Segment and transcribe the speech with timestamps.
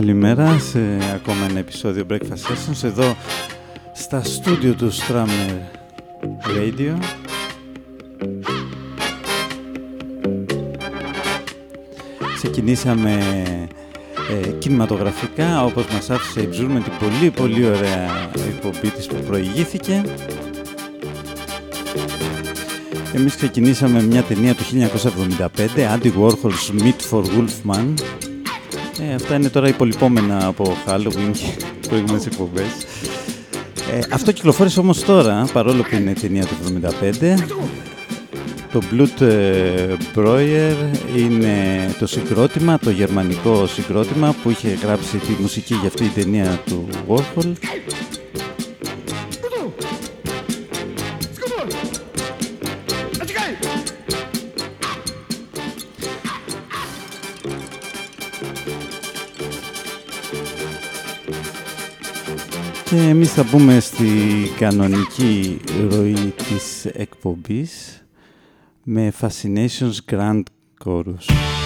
[0.00, 0.78] Καλημέρα σε
[1.14, 3.16] ακόμα ένα επεισόδιο Breakfast Sessions εδώ
[3.94, 5.56] στα στούντιο του Strammer
[6.44, 6.98] Radio
[12.34, 13.18] Ξεκινήσαμε
[14.30, 19.16] ε, κινηματογραφικά όπως μας άφησε η Ψούρ με την πολύ πολύ ωραία εκπομπή της που
[19.26, 20.02] προηγήθηκε
[23.14, 27.94] εμείς ξεκινήσαμε μια ταινία του 1975, Andy Warhol's Meet for Wolfman.
[29.00, 32.86] Ε, αυτά είναι τώρα υπολοιπόμενα από Halloween και προηγούμενες εκπομπές.
[33.92, 36.54] Ε, αυτό κυκλοφόρησε όμως τώρα, παρόλο που είναι ταινία του
[37.20, 37.34] 1975.
[38.72, 40.74] Το Blood ε, Broyer
[41.16, 41.54] είναι
[41.98, 46.88] το συγκρότημα, το γερμανικό συγκρότημα που είχε γράψει τη μουσική για αυτή την ταινία του
[47.08, 47.52] Warhol
[62.90, 64.06] Και εμείς θα μπούμε στη
[64.58, 65.60] κανονική
[65.90, 68.02] ροή της εκπομπής
[68.82, 70.42] με Fascinations Grand
[70.84, 71.59] Chorus.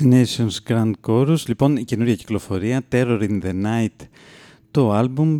[0.00, 1.46] Nations Grand Chorus.
[1.46, 4.06] Λοιπόν, η καινούρια κυκλοφορία, Terror in the Night,
[4.70, 5.38] το άλμπουμ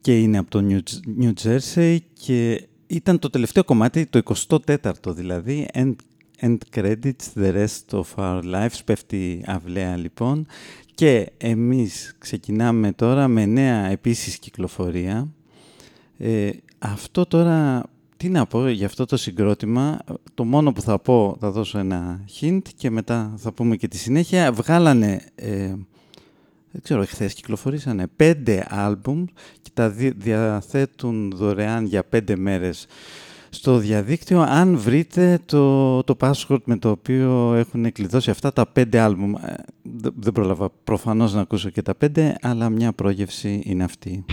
[0.00, 0.82] και είναι από το
[1.20, 5.94] New Jersey και ήταν το τελευταίο κομμάτι, το 24ο δηλαδή, End,
[6.40, 10.46] end Credits, The Rest of Our Lives, πέφτει αυλαία λοιπόν
[10.94, 15.28] και εμείς ξεκινάμε τώρα με νέα επίσης κυκλοφορία.
[16.18, 17.84] Ε, αυτό τώρα
[18.16, 19.98] τι να πω για αυτό το συγκρότημα.
[20.34, 23.98] Το μόνο που θα πω, θα δώσω ένα hint και μετά θα πούμε και τη
[23.98, 24.52] συνέχεια.
[24.52, 25.74] Βγάλανε, ε,
[26.70, 29.24] δεν ξέρω, χθες κυκλοφορήσανε πέντε άλμπουμ
[29.62, 32.86] και τα διαθέτουν δωρεάν για πέντε μέρες
[33.50, 38.98] στο διαδίκτυο αν βρείτε το, το password με το οποίο έχουν κλειδώσει αυτά τα πέντε
[38.98, 39.34] άλμπουμ.
[39.34, 39.54] Ε,
[40.16, 44.24] δεν πρόλαβα προφανώς να ακούσω και τα πέντε, αλλά μια πρόγευση είναι αυτή.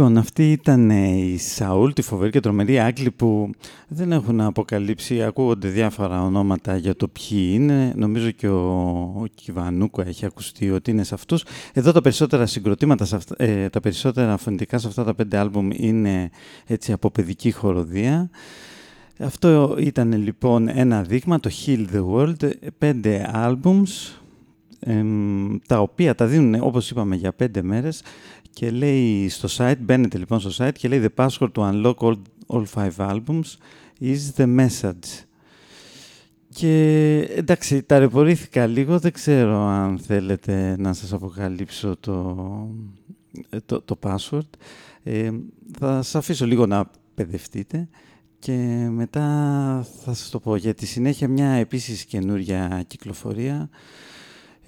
[0.00, 3.50] Λοιπόν, αυτή ήταν η Σαούλ, τη φοβερή και τρομερή Άγγλοι που
[3.88, 7.92] δεν έχουν αποκαλύψει, ακούγονται διάφορα ονόματα για το ποιοι είναι.
[7.96, 11.44] Νομίζω και ο, ο Κιβανούκο έχει ακουστεί ότι είναι σε αυτούς.
[11.72, 16.30] Εδώ τα περισσότερα συγκροτήματα, ε, τα περισσότερα φωνητικά σε αυτά τα πέντε άλμπουμ είναι
[16.66, 18.30] έτσι από παιδική χοροδία.
[19.18, 24.20] Αυτό ήταν λοιπόν ένα δείγμα, το Heal the World, πέντε albums,
[25.66, 28.02] τα οποία τα δίνουν όπως είπαμε για πέντε μέρες
[28.52, 32.16] και λέει στο site, μπαίνετε λοιπόν στο site και λέει The password to unlock all,
[32.46, 33.56] all five albums
[34.00, 35.24] is the message.
[36.54, 42.36] Και εντάξει, ταρεπορήθηκα λίγο, δεν ξέρω αν θέλετε να σας αποκαλύψω το,
[43.66, 44.48] το, το password.
[45.02, 45.30] Ε,
[45.78, 47.88] θα σας αφήσω λίγο να παιδευτείτε
[48.38, 49.26] και μετά
[50.04, 50.56] θα σας το πω.
[50.56, 53.68] Για τη συνέχεια μια επίσης καινούρια κυκλοφορία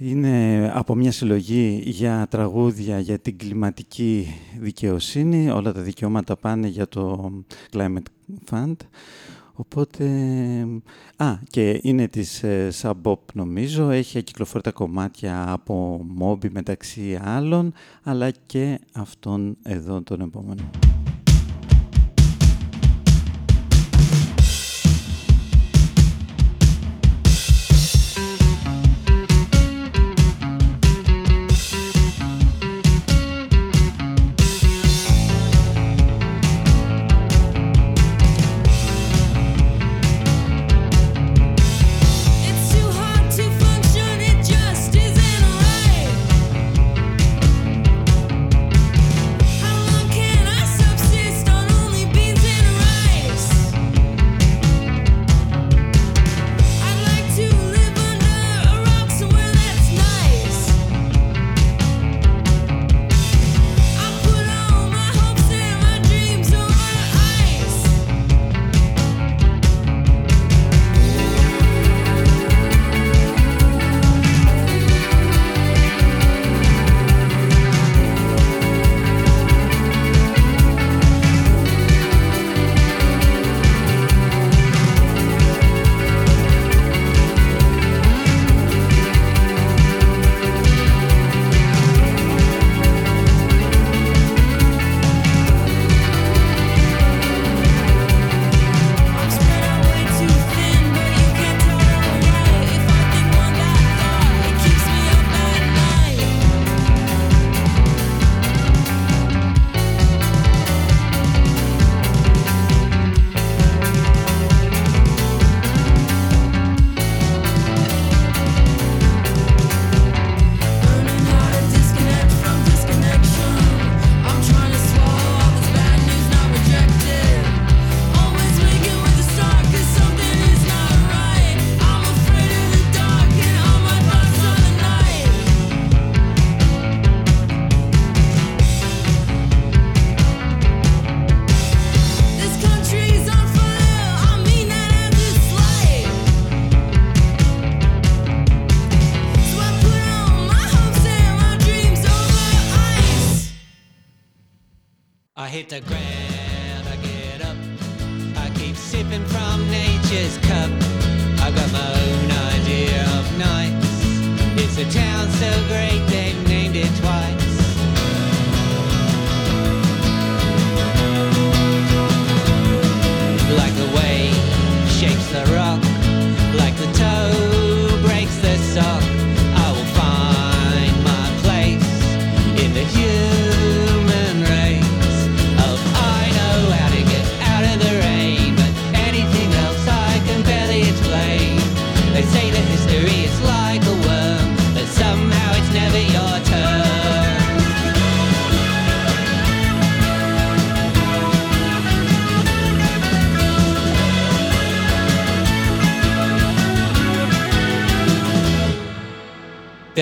[0.03, 4.27] είναι από μια συλλογή για τραγούδια για την κλιματική
[4.61, 5.51] δικαιοσύνη.
[5.51, 7.33] Όλα τα δικαιώματα πάνε για το
[7.73, 8.77] Climate Fund.
[9.55, 10.07] Οπότε...
[11.17, 13.91] Α, και είναι της ε, Sabop νομίζω.
[13.91, 20.71] Έχει κυκλοφορεί τα κομμάτια από Moby μεταξύ άλλων, αλλά και αυτόν εδώ τον επόμενο.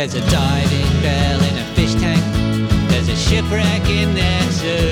[0.01, 2.25] There's a diving bell in a fish tank.
[2.89, 4.90] There's a shipwreck in there too.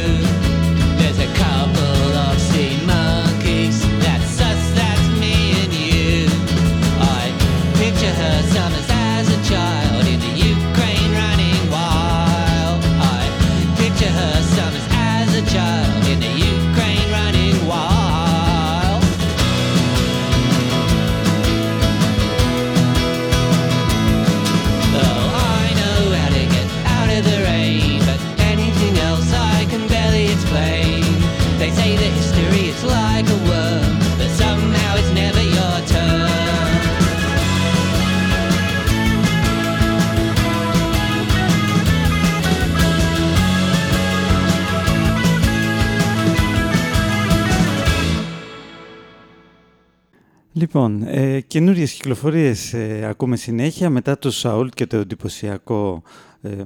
[50.68, 56.02] Λοιπόν, ε, καινούριες κυκλοφορίες ε, ακούμε συνέχεια μετά το Σαούλ και το εντυπωσιακό
[56.40, 56.64] ε,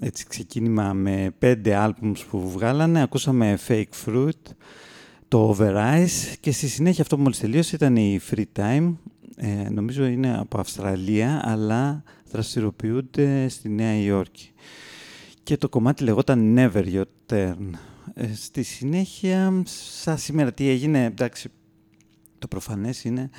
[0.00, 3.02] έτσι, ξεκίνημα με πέντε άλμπουμς που βγάλανε.
[3.02, 4.52] Ακούσαμε Fake Fruit,
[5.28, 8.94] το Overrise και στη συνέχεια αυτό που μόλις τελείωσε ήταν η Free Time.
[9.36, 14.50] Ε, νομίζω είναι από Αυστραλία, αλλά δραστηριοποιούνται στη Νέα Υόρκη.
[15.42, 17.70] Και το κομμάτι λεγόταν Never Your Turn.
[18.14, 19.62] Ε, στη συνέχεια,
[20.02, 21.50] σαν σήμερα τι έγινε, εντάξει,
[22.44, 23.30] το προφανές είναι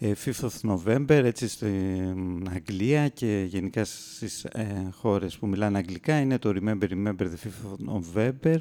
[0.00, 6.38] 5th of November, έτσι στην Αγγλία και γενικά στις ε, χώρες που μιλάνε αγγλικά είναι
[6.38, 8.56] το Remember, Remember the 5th of November,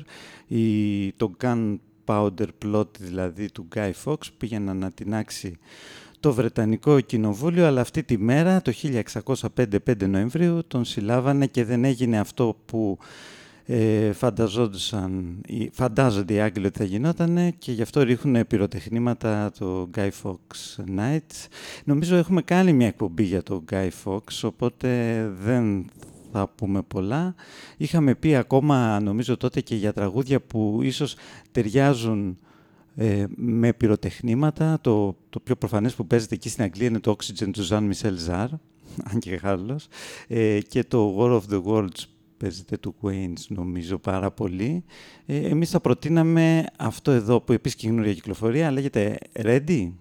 [0.48, 5.58] η, το Gunpowder Plot δηλαδή του Guy Fawkes πήγαινε να τεινάξει
[6.20, 11.84] το Βρετανικό Κοινοβούλιο, αλλά αυτή τη μέρα, το 1605 5 Νοεμβρίου, τον συλλάβανε και δεν
[11.84, 12.98] έγινε αυτό που
[13.65, 14.12] ε,
[15.72, 21.48] φαντάζονται οι Άγγλοι ότι θα γινόταν και γι' αυτό ρίχνουν πυροτεχνήματα το Guy Fawkes Nights.
[21.84, 25.86] Νομίζω έχουμε κάνει μια εκπομπή για το Guy Fawkes, οπότε δεν
[26.32, 27.36] θα πούμε πολλά.
[27.77, 31.15] Είχαμε πει ακόμα, νομίζω τότε και για τραγούδια που ίσως
[31.51, 32.38] ταιριάζουν
[32.96, 34.79] ε, με πυροτεχνήματα.
[34.82, 38.30] Το, το πιο προφανές που παίζεται εκεί στην Αγγλία είναι το Oxygen του Jean Michel
[38.30, 38.47] Zar,
[39.04, 39.88] αν και Γάλλος,
[40.28, 42.04] ε, και το War of the Worlds
[42.43, 44.84] παίζεται του Queens νομίζω πάρα πολύ.
[45.25, 49.91] Ε, εμείς θα προτείναμε αυτό εδώ που επίσης και καινούργια κυκλοφορία λέγεται Ready.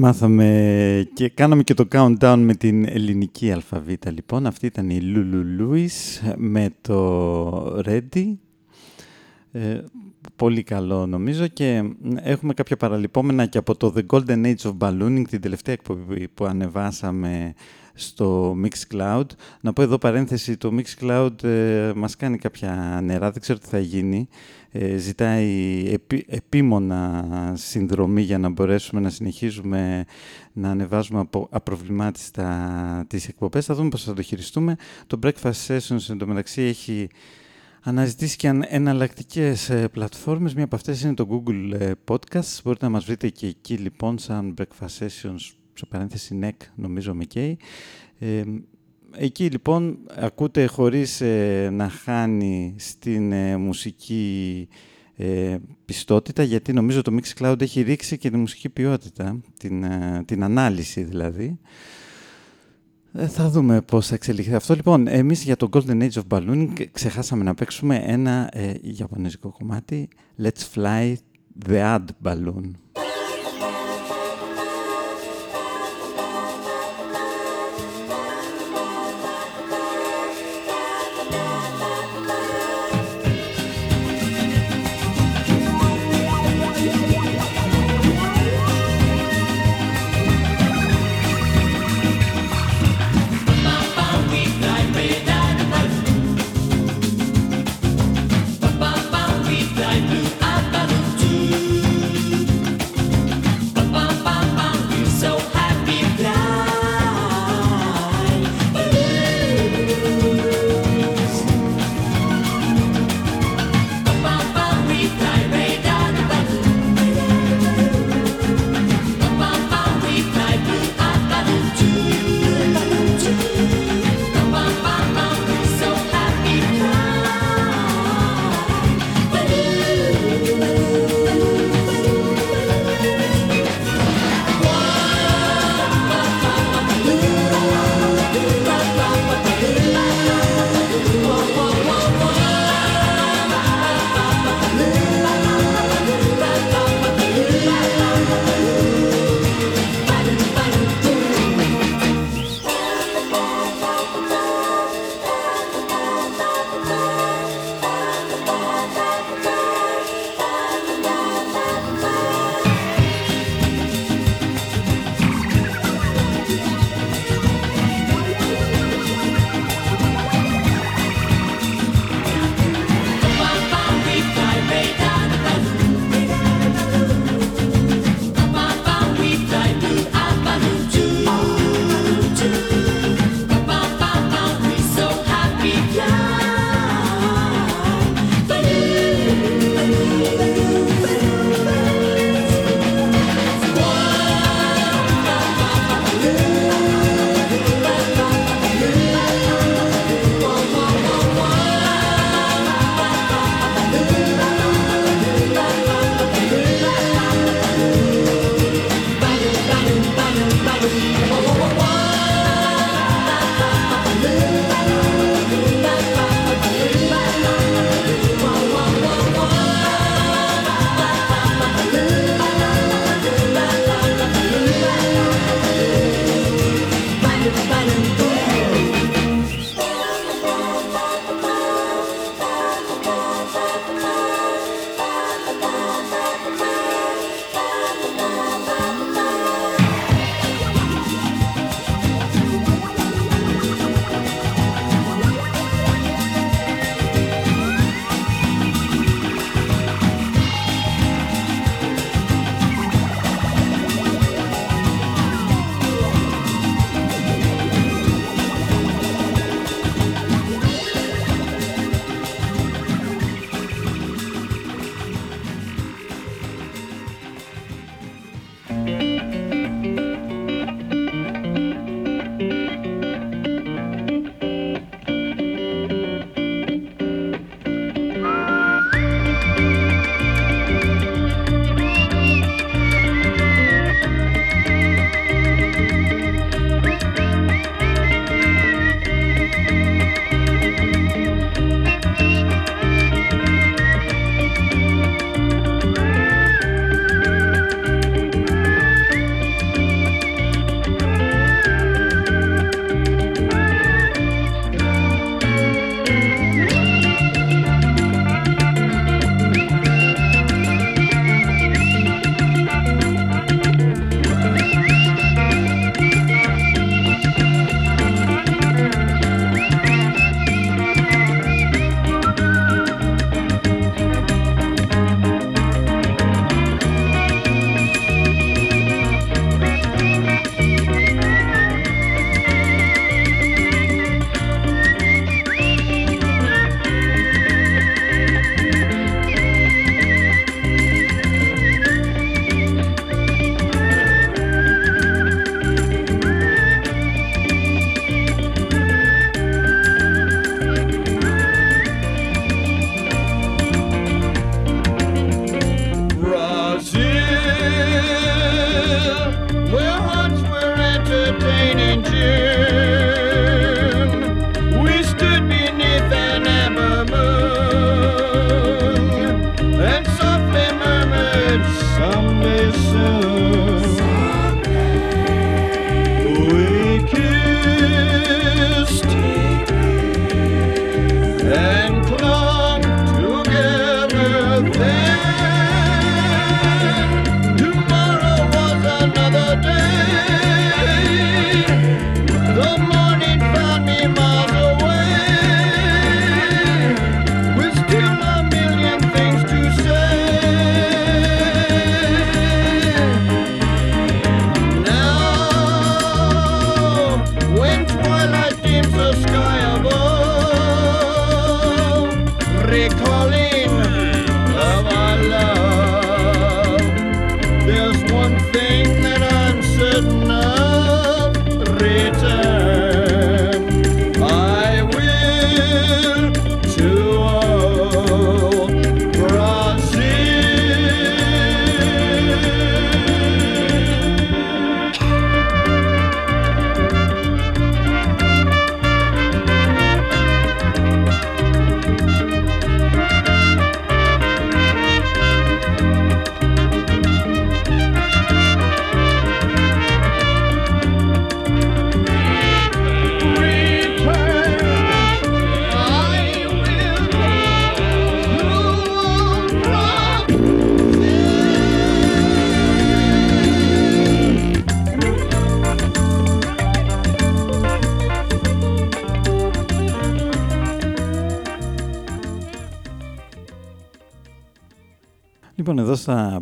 [0.00, 4.46] Μάθαμε και κάναμε και το countdown με την ελληνική αλφαβήτα λοιπόν.
[4.46, 8.36] Αυτή ήταν η Λουλου Λούις με το Ready.
[9.52, 9.80] Ε,
[10.36, 11.82] πολύ καλό νομίζω και
[12.16, 16.44] έχουμε κάποια παραλυπόμενα και από το The Golden Age of Ballooning, την τελευταία εκπομπή που
[16.44, 17.54] ανεβάσαμε
[17.98, 19.26] στο Mixcloud.
[19.60, 23.78] Να πω εδώ παρένθεση, το Mixcloud ε, μας κάνει κάποια νερά, δεν ξέρω τι θα
[23.78, 24.28] γίνει.
[24.70, 27.24] Ε, ζητάει επί, επίμονα
[27.56, 30.04] συνδρομή για να μπορέσουμε να συνεχίζουμε
[30.52, 33.64] να ανεβάζουμε απο, απροβλημάτιστα τις εκπομπές.
[33.64, 34.76] Θα δούμε πώς θα το χειριστούμε.
[35.06, 37.08] Το Breakfast Sessions εντωμεταξύ έχει
[37.82, 40.54] αναζητήσει και εναλλακτικές ε, πλατφόρμες.
[40.54, 42.60] Μία από αυτές είναι το Google ε, Podcast.
[42.64, 47.24] Μπορείτε να μας βρείτε και εκεί λοιπόν σαν Breakfast Sessions, σε παρένθεση NEC νομίζω με
[47.34, 47.54] K.
[48.18, 48.42] Ε,
[49.16, 54.68] εκεί λοιπόν ακούτε χωρίς ε, να χάνει στην ε, μουσική
[55.16, 59.84] ε, πιστότητα, γιατί νομίζω το Mixcloud έχει ρίξει και τη μουσική ποιότητα, την,
[60.24, 61.58] την ανάλυση δηλαδή.
[63.12, 64.74] Ε, θα δούμε πώς θα εξελιχθεί αυτό.
[64.74, 70.08] Λοιπόν, εμείς για το Golden Age of Balloon ξεχάσαμε να παίξουμε ένα ε, ιαπωνέζικο κομμάτι
[70.42, 71.14] Let's Fly
[71.68, 72.70] the Ad Balloon.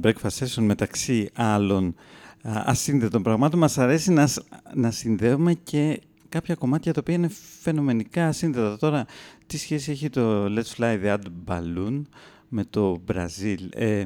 [0.02, 1.94] Breakfast Session μεταξύ άλλων
[2.42, 4.28] ασύνδετων πραγμάτων μας αρέσει να,
[4.74, 7.30] να συνδέουμε και κάποια κομμάτια τα οποία είναι
[7.60, 8.76] φαινομενικά ασύνδετα.
[8.78, 9.06] Τώρα,
[9.46, 12.02] τι σχέση έχει το Let's Fly the Ad Balloon
[12.48, 14.02] με το Brazil; Ε,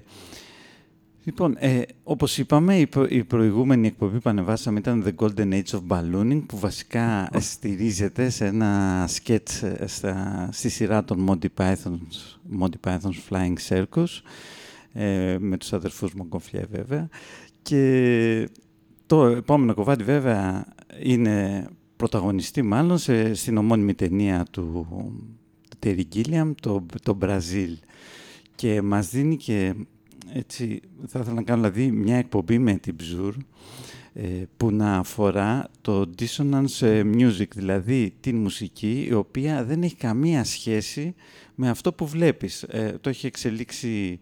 [1.24, 5.81] λοιπόν, ε, όπως είπαμε, η, η προηγούμενη εκπομπή που ανεβάσαμε ήταν The Golden Age of
[5.88, 9.87] Ballooning, που βασικά στηρίζεται σε ένα σκέτς ε,
[10.50, 14.22] στη σειρά των Monty Python's, Monty Python's Flying Circus,
[14.92, 17.09] ε, με τους αδερφούς Μογκοφιέ βέβαια.
[17.62, 18.48] Και
[19.07, 20.66] το επόμενο κομμάτι βέβαια
[21.03, 24.87] είναι πρωταγωνιστή μάλλον σε, στην ομώνυμη ταινία του
[25.83, 27.79] Terry Gilliam, το, το Μπραζίλ.
[28.55, 29.74] Και μας δίνει και
[30.33, 33.33] έτσι, θα ήθελα να κάνω δηλαδή μια εκπομπή με την Bzur
[34.12, 34.22] ε,
[34.57, 40.44] που να αφορά το dissonance ε, music, δηλαδή την μουσική η οποία δεν έχει καμία
[40.44, 41.14] σχέση
[41.55, 42.62] με αυτό που βλέπεις.
[42.62, 44.18] Ε, το έχει εξελίξει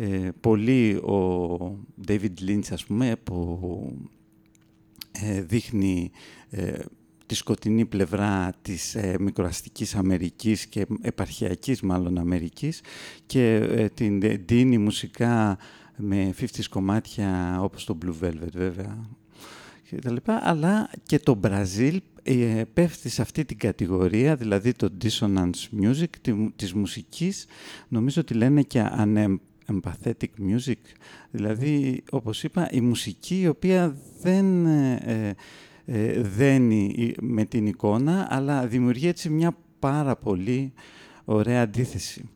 [0.00, 3.58] ε, πολύ ο David Lynch, ας πούμε, που
[5.12, 6.10] ε, δείχνει
[6.50, 6.78] ε,
[7.26, 12.80] τη σκοτεινή πλευρά της ε, μικροαστικής Αμερικής και επαρχιακής μάλλον Αμερικής
[13.26, 15.58] και ε, την δίνει μουσικά
[15.96, 19.08] με 50 κομμάτια όπως το Blue Velvet βέβαια
[19.90, 24.88] και τα λοιπά, αλλά και το Μπραζίλ ε, πέφτει σε αυτή την κατηγορία, δηλαδή το
[25.02, 27.46] dissonance music τη, της μουσικής,
[27.88, 28.80] νομίζω ότι λένε και
[29.70, 30.80] empathetic music,
[31.30, 35.34] δηλαδή όπως είπα η μουσική η οποία δεν ε,
[35.84, 40.72] ε, δένει με την εικόνα, αλλά δημιουργεί έτσι μια πάρα πολύ
[41.24, 42.28] ωραία αντίθεση.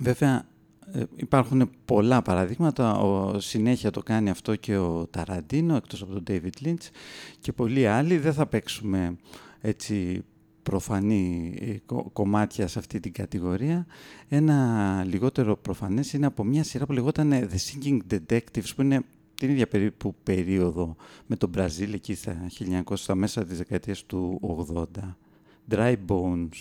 [0.00, 0.46] Βέβαια,
[0.92, 6.22] ε, υπάρχουν πολλά παραδείγματα, ο, συνέχεια το κάνει αυτό και ο Ταραντίνο, εκτός από τον
[6.26, 6.90] David Lynch,
[7.40, 8.18] και πολλοί άλλοι.
[8.18, 9.16] Δεν θα παίξουμε
[9.60, 10.24] έτσι
[10.70, 13.86] προφανή ε, κομμάτια σε αυτή την κατηγορία.
[14.28, 19.00] Ένα λιγότερο προφανές είναι από μια σειρά που λεγόταν The Singing Detectives, που είναι
[19.34, 22.36] την ίδια περίπου περίοδο με τον Μπραζίλ εκεί στα
[22.84, 24.40] 1900, στα μέσα της δεκαετίας του
[25.02, 25.16] 80.
[25.70, 26.58] Dry Bones.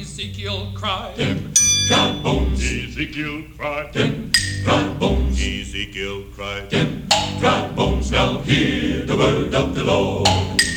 [0.00, 1.38] Ezekiel cried, them
[1.88, 2.60] dry bones.
[2.82, 4.12] Ezekiel cried, them
[4.64, 5.36] dry bones.
[5.54, 6.90] Ezekiel cried, them
[7.40, 8.06] dry bones.
[8.10, 10.69] Now hear the word of the Lord.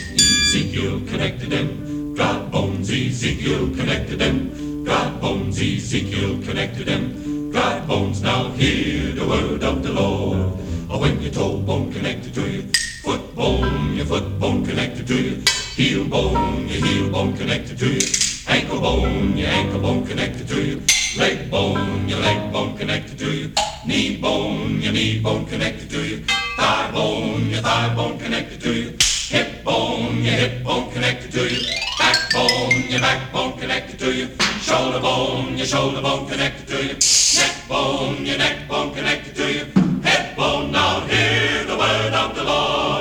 [0.53, 2.87] Ezekiel connected them dry bones.
[2.91, 5.59] Ezekiel connected them dry bones.
[5.59, 8.21] Ezekiel connected them dry bones.
[8.21, 10.53] Now hear the word of the Lord.
[10.91, 12.65] Or when your toe bone connected to your
[13.01, 15.39] foot bone, your foot bone connected to your
[15.73, 18.09] heel bone, your heel bone connected to your
[18.47, 20.79] ankle bone, your ankle bone connected to your
[21.17, 23.49] leg bone, your leg bone connected to your
[23.87, 26.19] knee bone, your knee bone connected to your
[26.57, 29.02] thigh bone, your thigh bone connected to your
[29.33, 31.63] hip bone, your hip bone connected to your
[31.97, 34.29] backbone, your backbone connected to your
[34.61, 36.97] shoulder bone, your shoulder bone connected to your
[37.39, 39.65] neck bone, your neck bone connected to your
[40.03, 40.71] head bone.
[40.71, 42.92] Now hear the word of the Lord.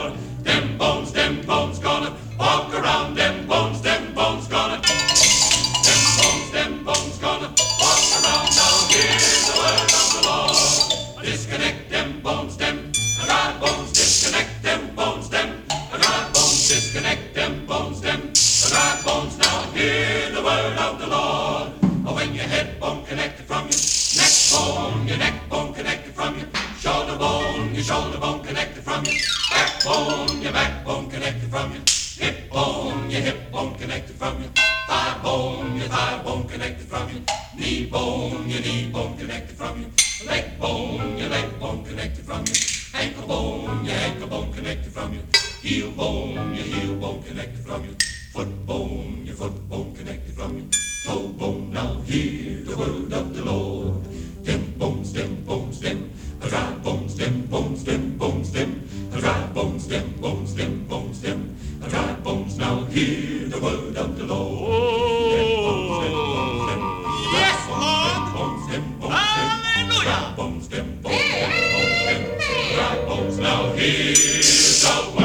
[22.05, 22.17] Lord.
[22.17, 23.81] When your head bone connected from your
[24.17, 26.47] neck bone, your neck bone connected from your
[26.79, 29.15] shoulder bone, your shoulder bone connected from your
[29.51, 31.83] backbone, your backbone connected from your
[32.19, 34.51] hip bone, your hip bone connected from your
[34.89, 37.21] thigh bone, your thigh bone connected from your
[37.57, 39.91] knee bone, your knee bone connected from your
[40.27, 42.57] leg bone, your leg bone connected from your
[42.95, 45.23] ankle bone, your ankle bone connected from your
[45.63, 47.95] heel bone, your heel bone connected from your
[48.33, 50.67] Foot bone, your foot bone connected from your
[51.05, 51.71] toe bone.
[51.71, 54.07] Now hear the word of the Lord.
[54.43, 56.11] Stem bones, stem bones, stem.
[56.41, 58.89] A dry bones, stem bones, stem bones, stem.
[59.13, 61.55] A dry bone, stem bone, stem bone, stem.
[61.83, 62.57] A dry bones.
[62.57, 64.71] Now hear the word of the Lord.
[64.73, 66.01] Oh.
[67.35, 69.13] Yes, Lord.
[69.13, 70.05] Hallelujah.
[70.05, 72.77] Dry bones, stem bones, stem bones, stem.
[72.77, 73.39] Dry bones.
[73.39, 75.22] Now hear the word.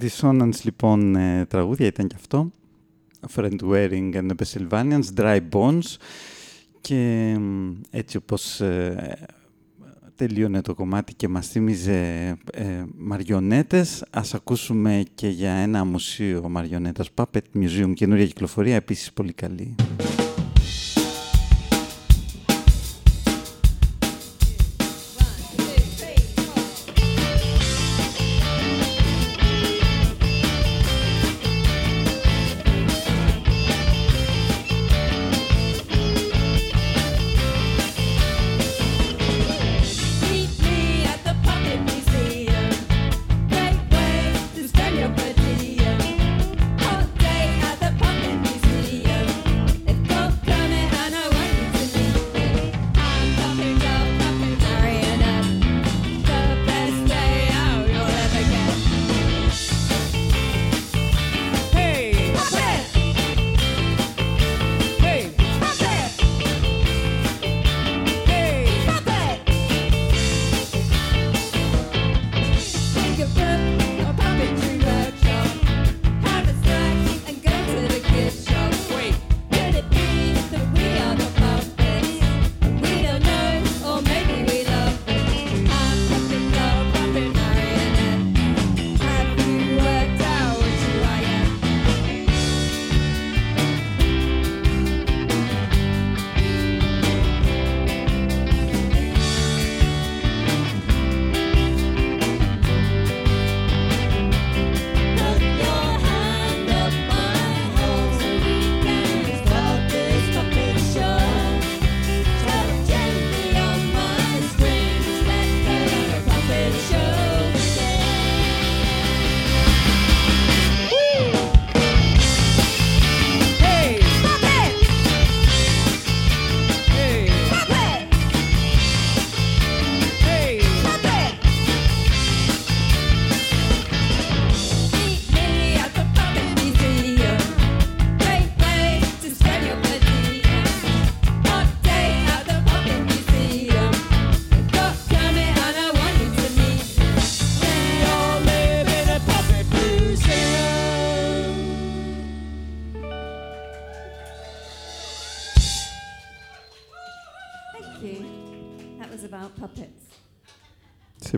[0.00, 2.50] Dissonance λοιπόν ε, τραγούδια ήταν και αυτό.
[3.34, 5.96] Friend Wearing and the Pennsylvanians, Dry Bones
[6.80, 7.36] και
[7.90, 9.18] έτσι όπως ε,
[10.14, 17.10] τελείωνε το κομμάτι και μας θύμιζε ε, μαριονέτες, ας ακούσουμε και για ένα μουσείο μαριονέτας,
[17.14, 19.74] Puppet Museum, καινούρια κυκλοφορία, επίσης πολύ καλή.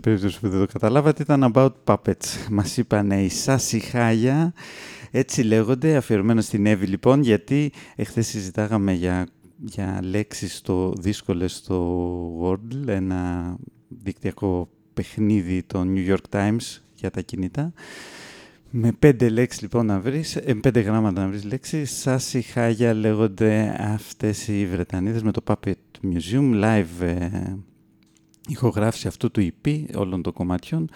[0.09, 2.47] Περίπτωση που δεν το καταλάβατε ήταν About Puppets.
[2.51, 4.53] Μας είπαν οι Σάσι Χάγια,
[5.11, 12.41] έτσι λέγονται, αφιερωμένο στην Εύη λοιπόν, γιατί εχθές συζητάγαμε για, για λέξεις στο δύσκολες στο
[12.43, 13.57] Wordle, ένα
[13.89, 17.73] δικτυακό παιχνίδι των New York Times για τα κινητά.
[18.71, 23.77] Με πέντε λέξεις λοιπόν να βρεις, ε, πέντε γράμματα να βρεις λέξεις, Σάσι Χάγια λέγονται
[23.81, 27.55] αυτές οι Βρετανίδες με το Puppet Museum live ε,
[28.49, 30.90] ηχογράφηση αυτού του EP όλων των κομμάτιων.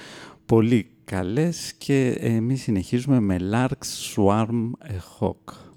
[0.46, 5.71] Πολύ καλές και εμείς συνεχίζουμε με Larks Swarm a Hawk.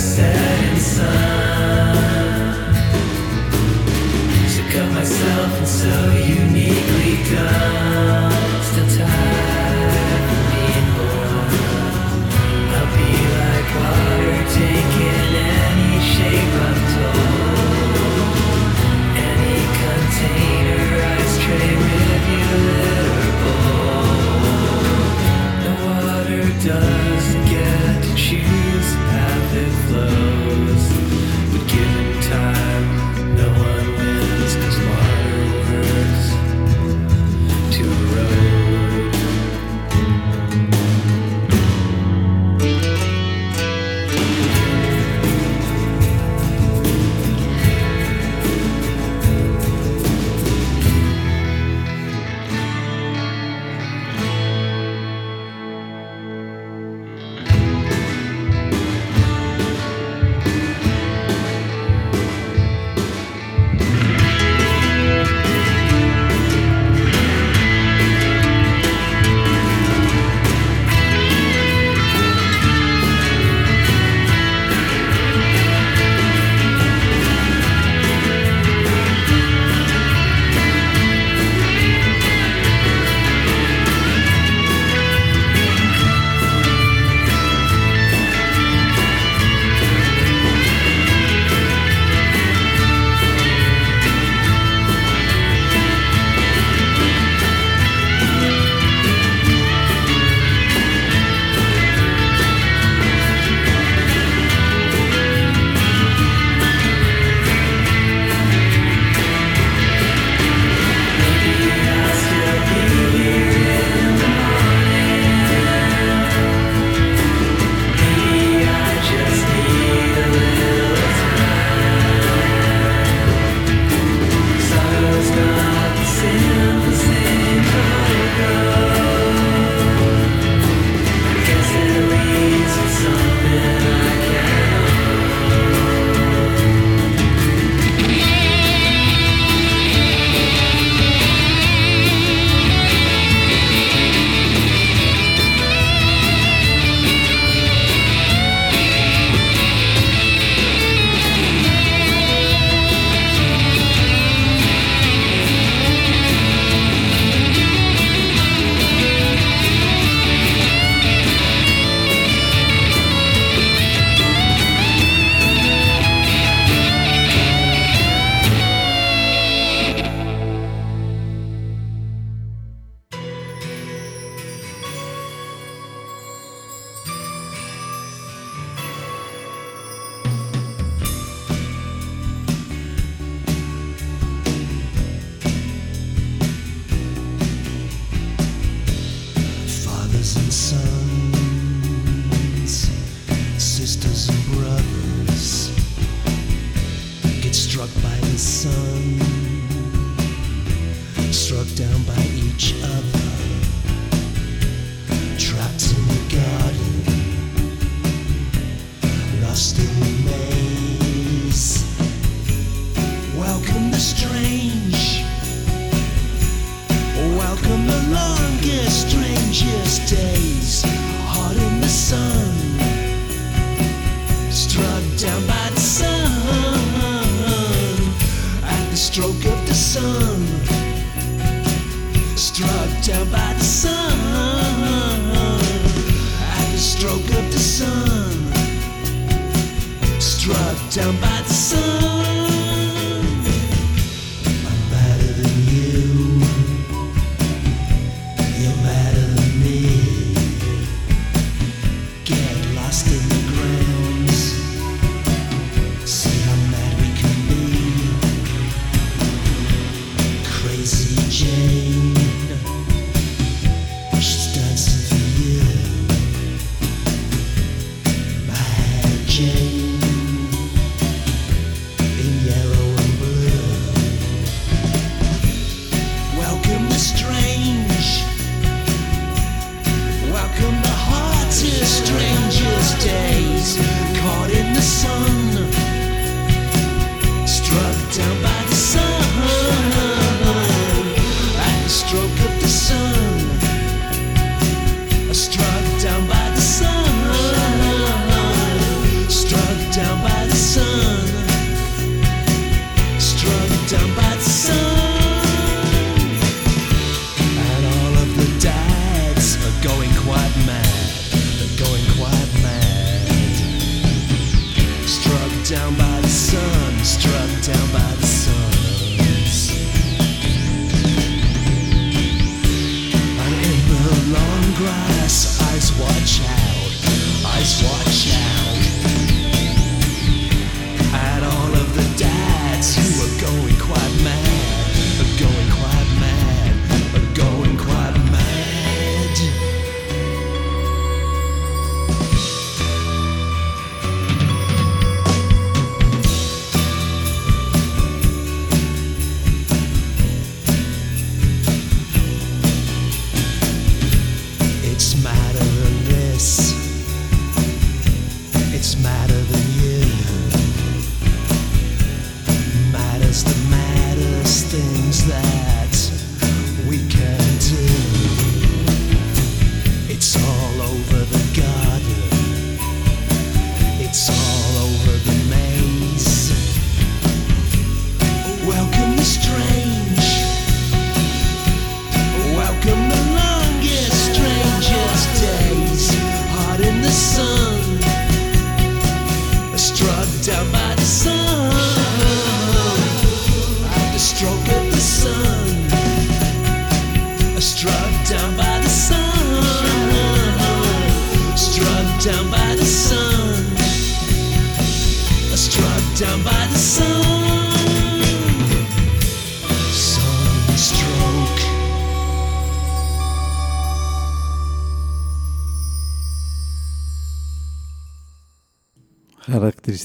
[0.00, 0.39] said.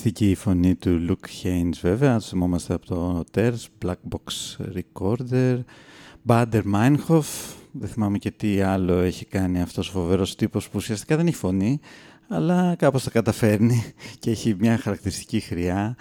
[0.05, 5.59] Φανταστική η φωνή του Luke Haynes βέβαια, ας θυμόμαστε από το Terz, Black Box Recorder,
[6.27, 7.23] Bader Meinhof,
[7.71, 11.35] δεν θυμάμαι και τι άλλο έχει κάνει αυτός ο φοβερός τύπος που ουσιαστικά δεν έχει
[11.35, 11.79] φωνή,
[12.27, 13.83] αλλά κάπως τα καταφέρνει
[14.19, 15.95] και έχει μια χαρακτηριστική χρειά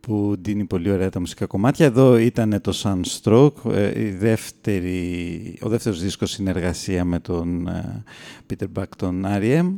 [0.00, 1.86] που δίνει πολύ ωραία τα μουσικά κομμάτια.
[1.86, 8.04] Εδώ ήταν το Sunstroke, ε, η ο δεύτερος δίσκος συνεργασία με τον ε,
[8.50, 9.72] Peter Buck, τον R.E.M.,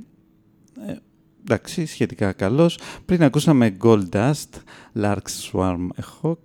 [0.88, 0.94] ε,
[1.44, 2.78] εντάξει, σχετικά καλός.
[3.04, 4.48] Πριν ακούσαμε Gold Dust,
[5.00, 5.16] Lark
[5.52, 5.88] Swarm
[6.22, 6.42] Hawk,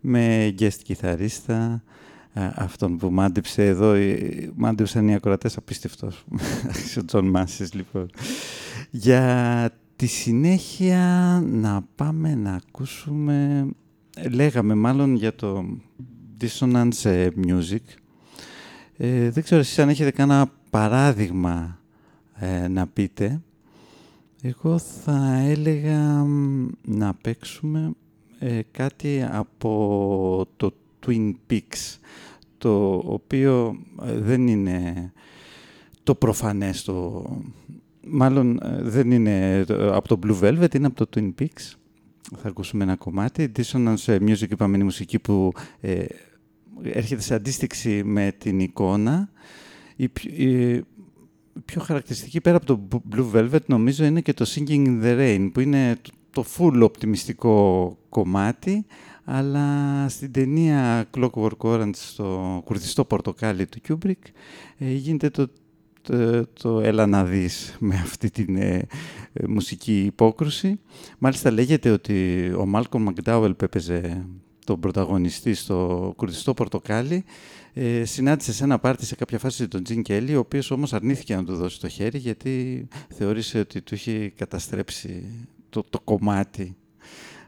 [0.00, 1.82] με guest κιθαρίστα,
[2.32, 6.24] ε, αυτόν που μάντυψε εδώ, ε, μάντυψαν οι ακροατές απίστευτος,
[7.00, 8.10] ο Τζον Μάσης λοιπόν.
[8.90, 13.66] Για τη συνέχεια να πάμε να ακούσουμε,
[14.30, 15.64] λέγαμε μάλλον για το
[16.40, 17.84] Dissonance ε, Music.
[18.96, 21.78] Ε, δεν ξέρω εσείς αν έχετε κανένα παράδειγμα
[22.68, 23.40] να πείτε
[24.42, 26.26] εγώ θα έλεγα
[26.84, 27.92] να παίξουμε
[28.38, 30.74] ε, κάτι από το
[31.06, 31.98] Twin Peaks,
[32.58, 35.12] το οποίο ε, δεν είναι
[36.02, 37.24] το προφανές, το...
[38.06, 41.74] μάλλον ε, δεν είναι από το Blue Velvet, είναι από το Twin Peaks.
[42.36, 43.52] Θα ακούσουμε ένα κομμάτι.
[43.56, 45.52] Dissonance Music, είπαμε, είναι η μουσική που
[46.82, 49.30] έρχεται σε αντίστοιξη με την εικόνα
[51.64, 55.50] πιο χαρακτηριστική πέρα από το Blue Velvet νομίζω είναι και το Singing in the Rain
[55.52, 55.96] που είναι
[56.30, 58.86] το full οπτιμιστικό κομμάτι
[59.24, 64.30] αλλά στην ταινία Clockwork Orange στο κουρδιστό πορτοκάλι του Kubrick
[64.78, 65.48] ε, γίνεται το,
[66.02, 68.86] το, το «Έλα να δεις» με αυτή την ε,
[69.32, 70.80] ε, μουσική υπόκρουση.
[71.18, 74.26] Μάλιστα λέγεται ότι ο Μάλκομ Μακντάουελ που έπαιζε
[74.64, 77.24] τον πρωταγωνιστή στο κουρδιστό πορτοκάλι
[77.72, 81.36] ε, συνάντησε σε ένα πάρτι σε κάποια φάση τον Τζιν Κέλλη, ο οποίος όμως αρνήθηκε
[81.36, 85.24] να του δώσει το χέρι γιατί θεώρησε ότι του είχε καταστρέψει
[85.68, 86.76] το, το κομμάτι.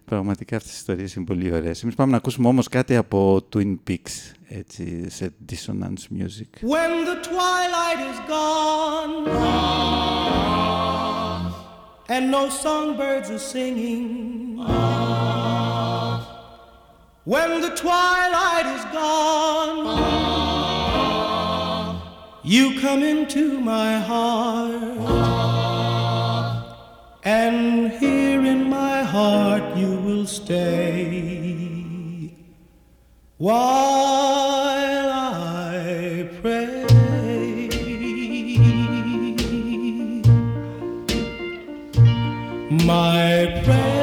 [0.05, 1.83] Πραγματικά αυτές οι ιστορίες είναι πολύ ωραίες.
[1.83, 6.51] Εμείς πάμε να ακούσουμε όμως κάτι από Twin Peaks, έτσι, σε dissonance music.
[6.75, 9.15] When the twilight is gone
[12.15, 15.42] and no songbirds are singing.
[17.25, 19.87] When the twilight is gone,
[22.43, 24.73] you come into my heart.
[27.23, 32.35] And here in my heart you will stay
[33.39, 36.81] while I pray.
[42.85, 44.02] My prayer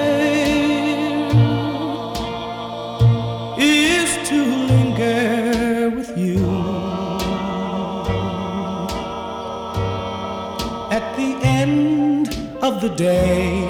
[12.70, 13.66] of the day.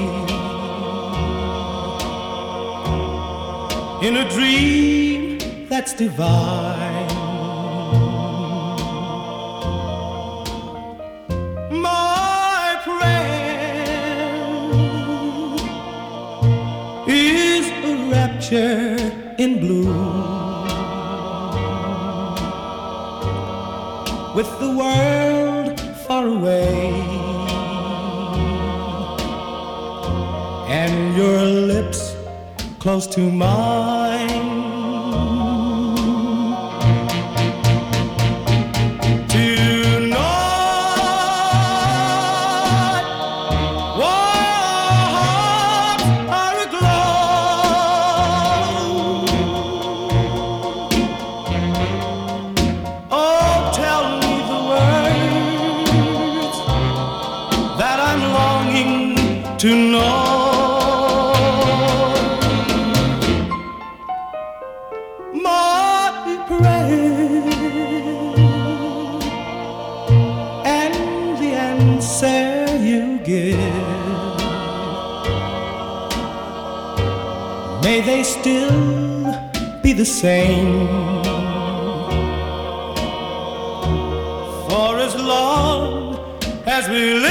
[4.07, 5.39] In a dream
[5.69, 7.07] that's divine.
[11.87, 13.39] My prayer
[17.07, 18.97] is a rapture
[19.43, 19.93] in blue.
[24.37, 27.08] With the world far away
[30.81, 32.15] and your lips
[32.79, 34.47] close to mine.
[39.27, 40.15] Tonight,
[43.99, 44.49] walls
[79.99, 80.87] the same.
[84.69, 86.15] For as long
[86.65, 87.28] as we live,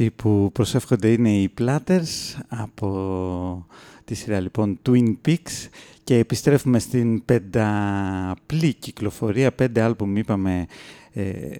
[0.00, 3.66] Αυτοί που προσεύχονται είναι οι Platters από
[4.04, 5.68] τη σειρά λοιπόν Twin Peaks
[6.04, 10.66] και επιστρέφουμε στην πενταπλή κυκλοφορία, πέντε άλμπουμ είπαμε
[11.12, 11.54] ε,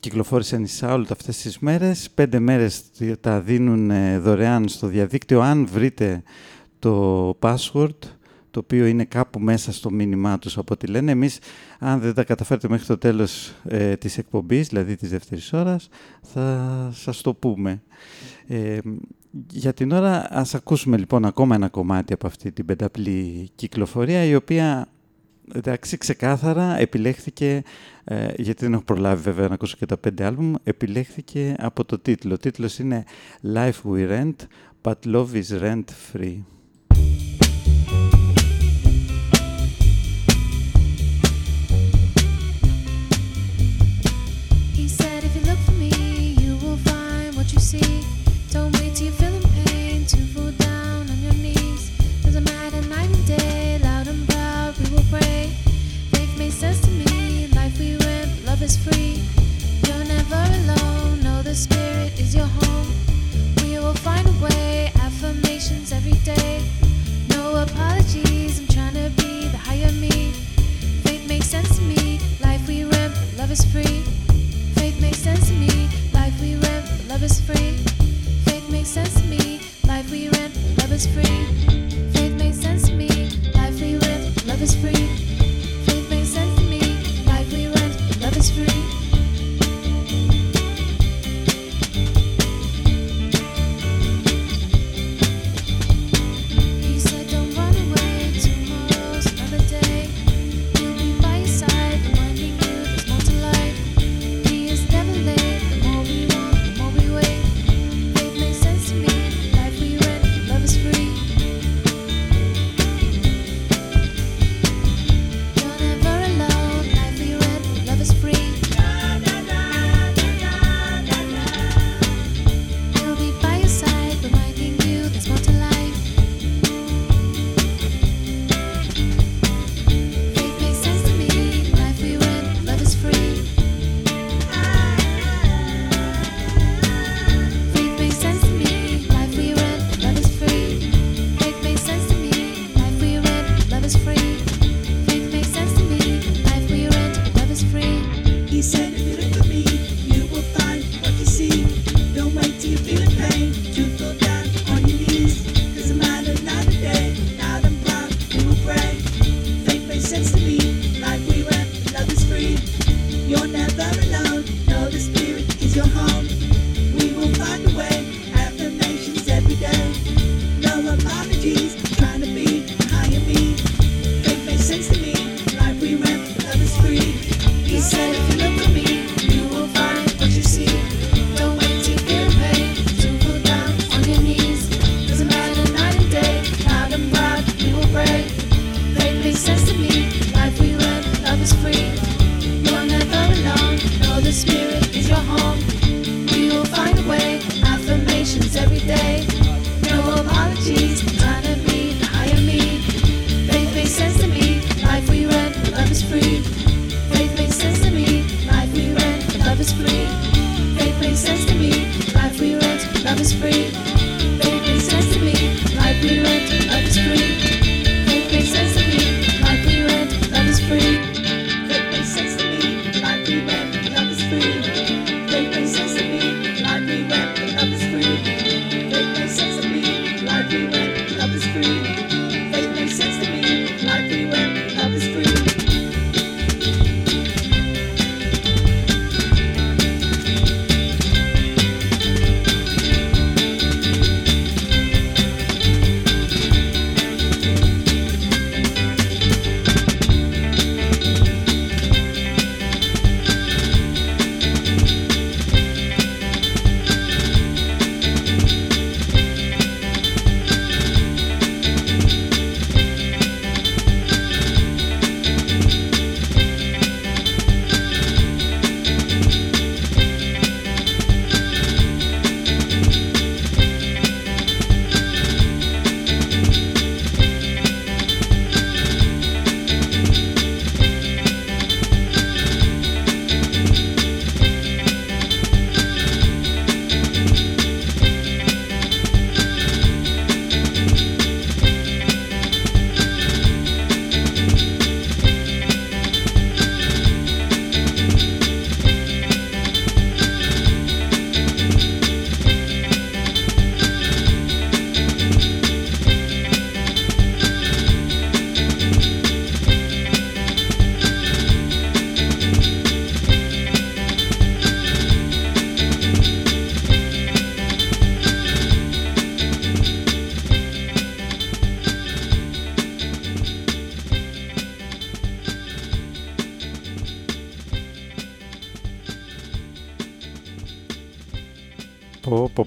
[0.00, 2.82] κυκλοφόρησαν οι Sound αυτές τις μέρες, πέντε μέρες
[3.20, 5.40] τα δίνουν ε, δωρεάν στο διαδίκτυο.
[5.40, 6.22] Αν βρείτε
[6.78, 7.98] το password
[8.58, 11.10] το οποίο είναι κάπου μέσα στο μήνυμά τους από ό,τι λένε.
[11.10, 11.38] Εμείς,
[11.78, 15.88] αν δεν τα καταφέρετε μέχρι το τέλος ε, της εκπομπής, δηλαδή της δεύτερης ώρας,
[16.22, 17.82] θα σας το πούμε.
[18.46, 18.78] Ε,
[19.50, 24.34] για την ώρα ας ακούσουμε λοιπόν ακόμα ένα κομμάτι από αυτή την πενταπλή κυκλοφορία, η
[24.34, 24.88] οποία
[25.54, 27.62] εντάξει ξεκάθαρα επιλέχθηκε,
[28.04, 31.98] ε, γιατί δεν έχω προλάβει βέβαια να ακούσω και τα πέντε άλμπουμ, επιλέχθηκε από το
[31.98, 32.34] τίτλο.
[32.34, 33.04] Ο τίτλος είναι
[33.54, 34.36] Life We Rent,
[34.82, 36.38] but Love is Rent Free.
[47.58, 48.04] you see.
[48.50, 51.90] Don't wait till you're feeling pain to fall down on your knees.
[52.22, 55.50] Doesn't matter night and day, loud and proud, we will pray.
[56.12, 59.22] Faith makes sense to me, life we win, love is free.
[59.86, 62.88] You're never alone, know the spirit is your home.
[63.62, 66.62] We will find a way, affirmations every day.
[67.30, 70.30] No apologies, I'm trying to be the higher me.
[71.02, 74.02] Faith makes sense to me, life we win, love is free.
[74.78, 75.77] Faith makes sense to me
[77.20, 77.76] love is free.
[78.44, 79.60] Faith makes sense to me.
[79.88, 81.24] Life we rent, love is free.
[82.12, 83.08] Faith makes sense to me.
[83.54, 85.06] Life we rent, love is free.
[85.84, 87.24] Faith makes sense to me.
[87.26, 88.77] Life we rent, love is free.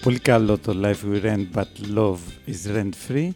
[0.02, 3.30] πολύ καλό το Life We Rent But Love Is Rent Free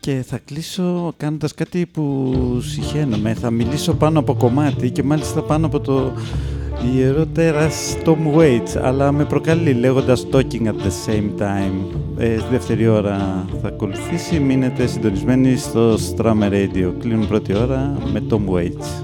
[0.00, 3.34] και θα κλείσω κάνοντας κάτι που συχαίνομαι.
[3.34, 6.12] Θα μιλήσω πάνω από κομμάτι και μάλιστα πάνω από το
[6.94, 11.96] ιερό τέρας Tom Waits αλλά με προκαλεί λέγοντας Talking at the same time.
[12.16, 14.38] Ε, στη δεύτερη ώρα θα ακολουθήσει.
[14.40, 16.92] Μείνετε συντονισμένοι στο Strummer Radio.
[16.98, 19.01] Κλείνουν πρώτη ώρα με Tom Waits.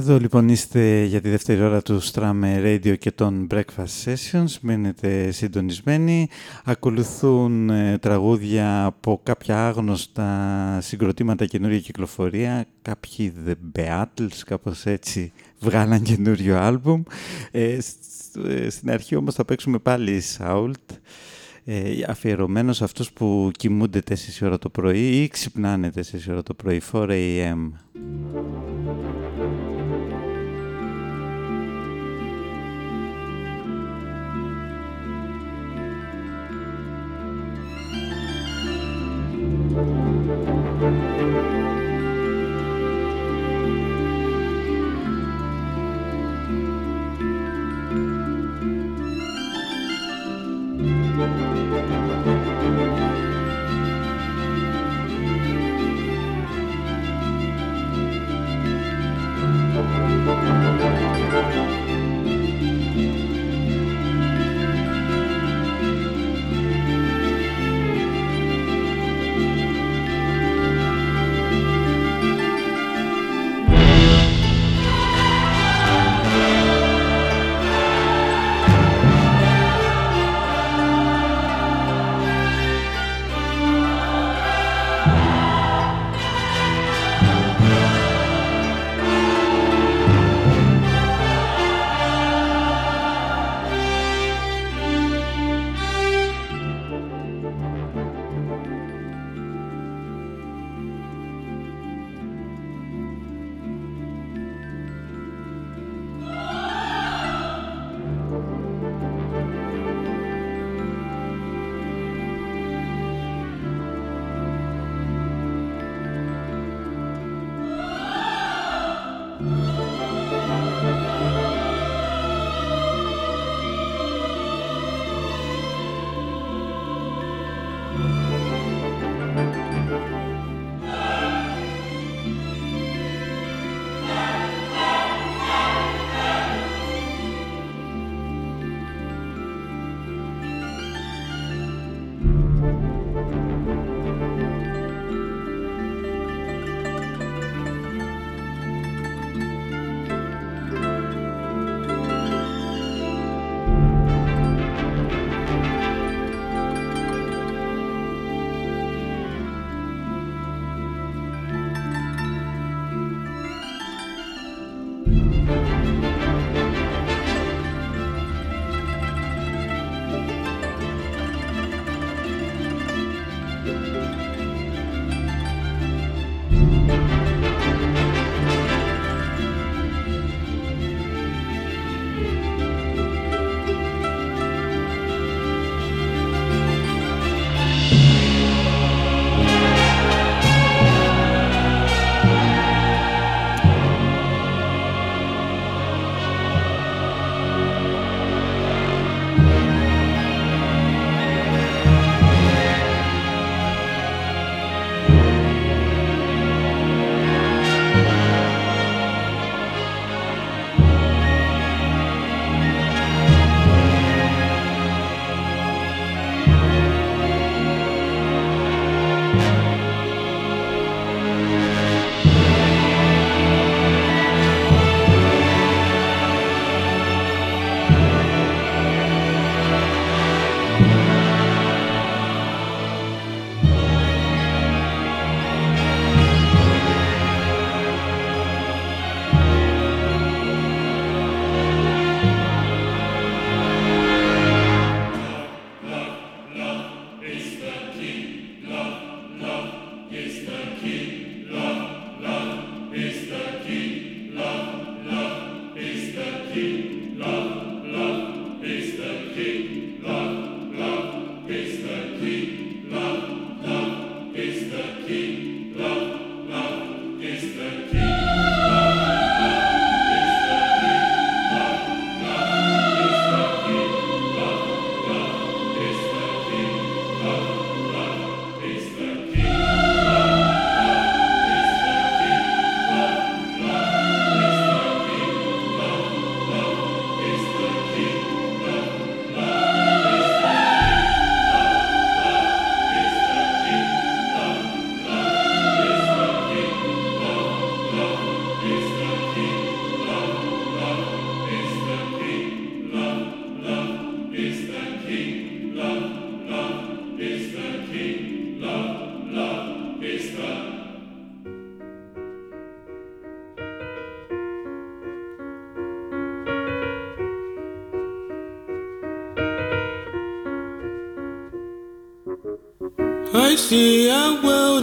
[0.00, 4.54] Εδώ λοιπόν είστε για τη δεύτερη ώρα του Strame Radio και των Breakfast Sessions.
[4.60, 6.28] Μένετε συντονισμένοι.
[6.64, 12.66] Ακολουθούν ε, τραγούδια από κάποια άγνωστα συγκροτήματα καινούργια κυκλοφορία.
[12.82, 17.02] Κάποιοι The Beatles, κάπως έτσι, βγάλαν καινούριο άλμπουμ.
[17.50, 17.78] Ε,
[18.48, 20.96] ε, στην αρχή όμως θα παίξουμε πάλι Salt.
[21.64, 26.54] Ε, αφιερωμένος σε αυτούς που κοιμούνται 4 ώρα το πρωί ή ξυπνάνε 4 ώρα το
[26.54, 27.70] πρωί, 4 a.m.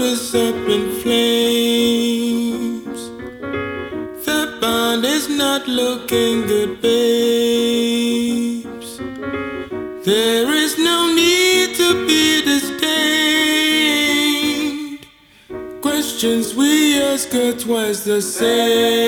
[0.08, 2.99] Our up in flames.
[4.26, 7.39] The bond is not looking good, babes.
[10.05, 12.88] There is no need to be disdained.
[15.82, 19.07] Questions we ask are twice the same.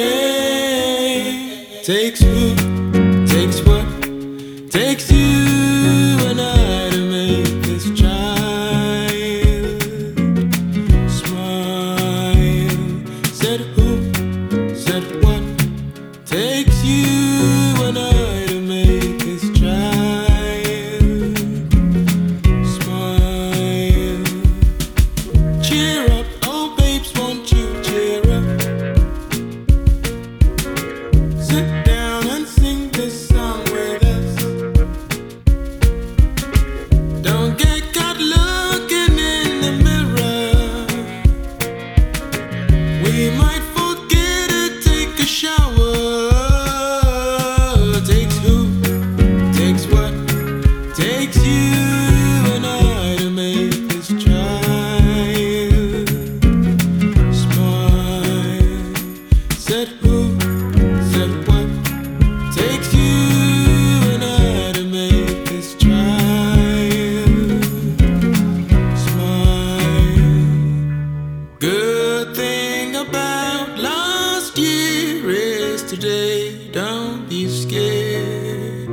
[73.10, 76.70] About last year is today.
[76.72, 78.92] Don't be scared.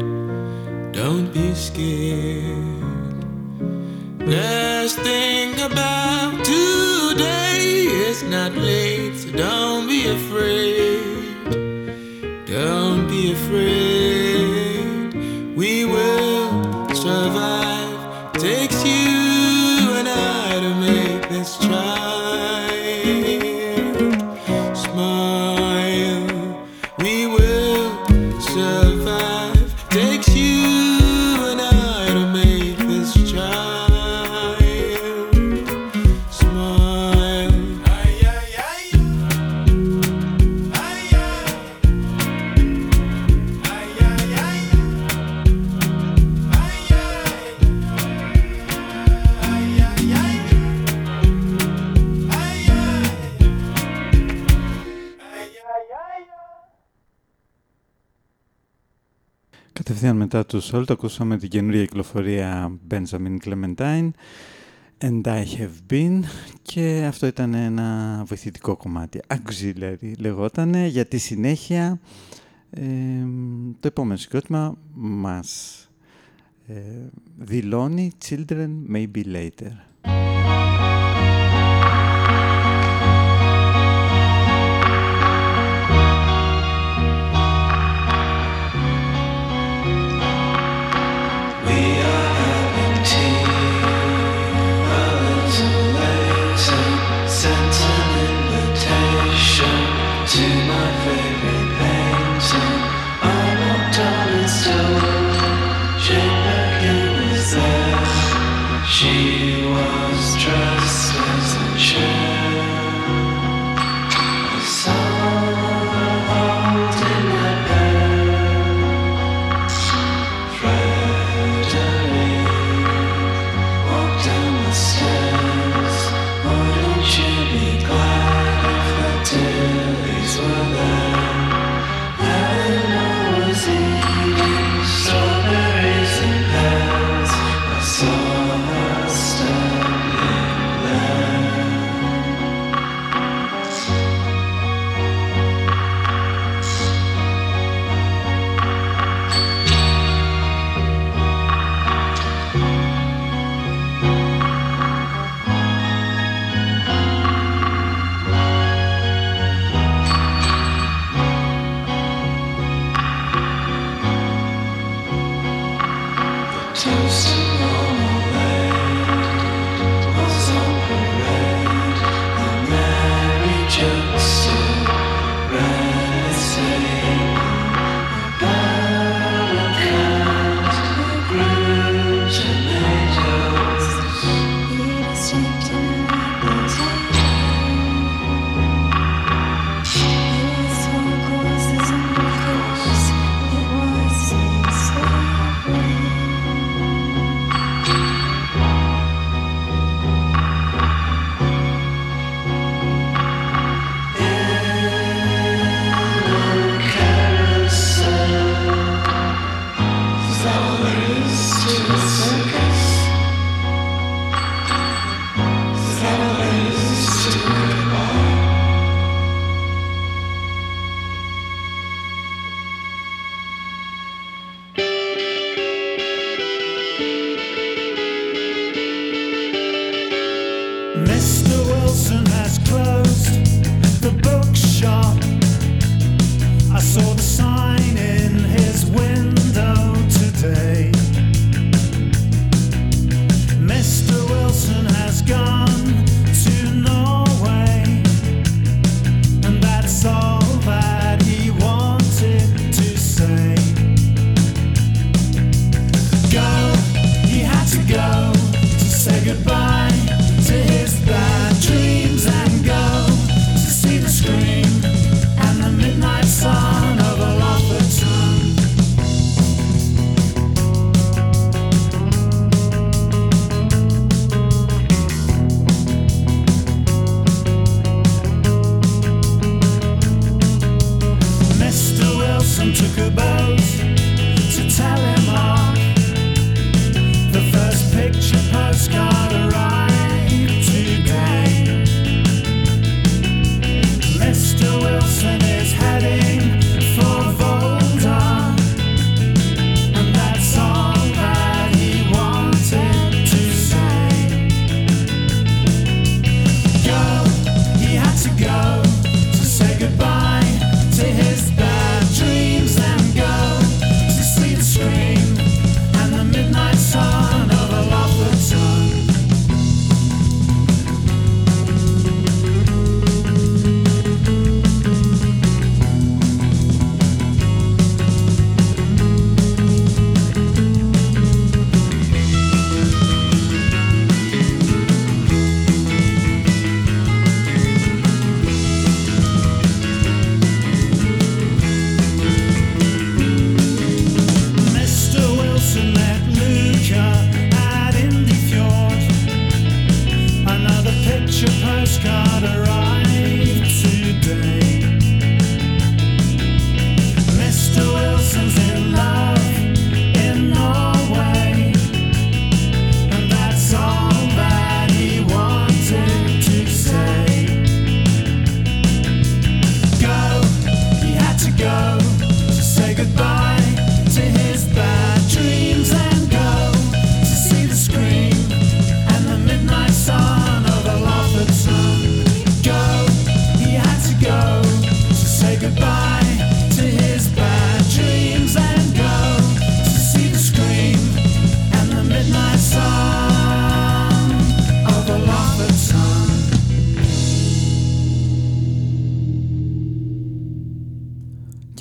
[0.92, 2.76] Don't be scared.
[4.86, 11.34] Thing about today is not late, so don't be afraid.
[12.46, 13.85] Don't be afraid.
[60.36, 64.10] Μετά τους Salt ακούσαμε την καινούργια κυκλοφορία Benjamin Clementine
[64.98, 66.20] And I Have Been
[66.62, 69.20] και αυτό ήταν ένα βοηθητικό κομμάτι.
[69.26, 72.00] Auxiliary λεγότανε για τη συνέχεια
[72.70, 72.82] ε,
[73.80, 75.80] το επόμενο συγκρότημα μας
[76.66, 76.74] ε,
[77.36, 79.72] δηλώνει Children Maybe Later.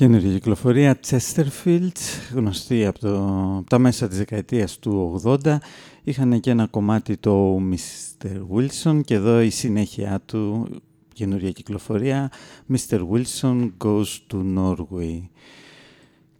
[0.05, 1.91] Καινούργια κυκλοφορία Chesterfield,
[2.33, 3.15] γνωστή από, το,
[3.57, 5.57] από τα μέσα της δεκαετίας του 80.
[6.03, 8.27] Είχαν και ένα κομμάτι το Mr.
[8.53, 10.67] Wilson και εδώ η συνέχεια του,
[11.13, 12.31] καινούργια κυκλοφορία,
[12.73, 12.99] Mr.
[13.11, 15.21] Wilson Goes to Norway.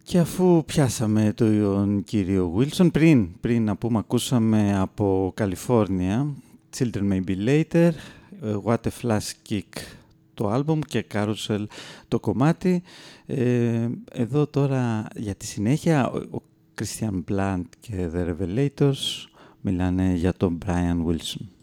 [0.02, 6.34] Και αφού πιάσαμε τον κύριο Wilson, πριν, πριν να πούμε ακούσαμε από Καλιφόρνια,
[6.78, 7.90] Children May Be Later,
[8.64, 9.62] What a Flash Kick
[10.36, 11.64] το άλμπομ και Carousel
[12.08, 12.82] το κομμάτι.
[13.26, 16.42] Ε, εδώ τώρα για τη συνέχεια ο
[16.80, 19.26] Christian Blunt και The Revelators
[19.60, 21.55] μιλάνε για τον Brian Wilson.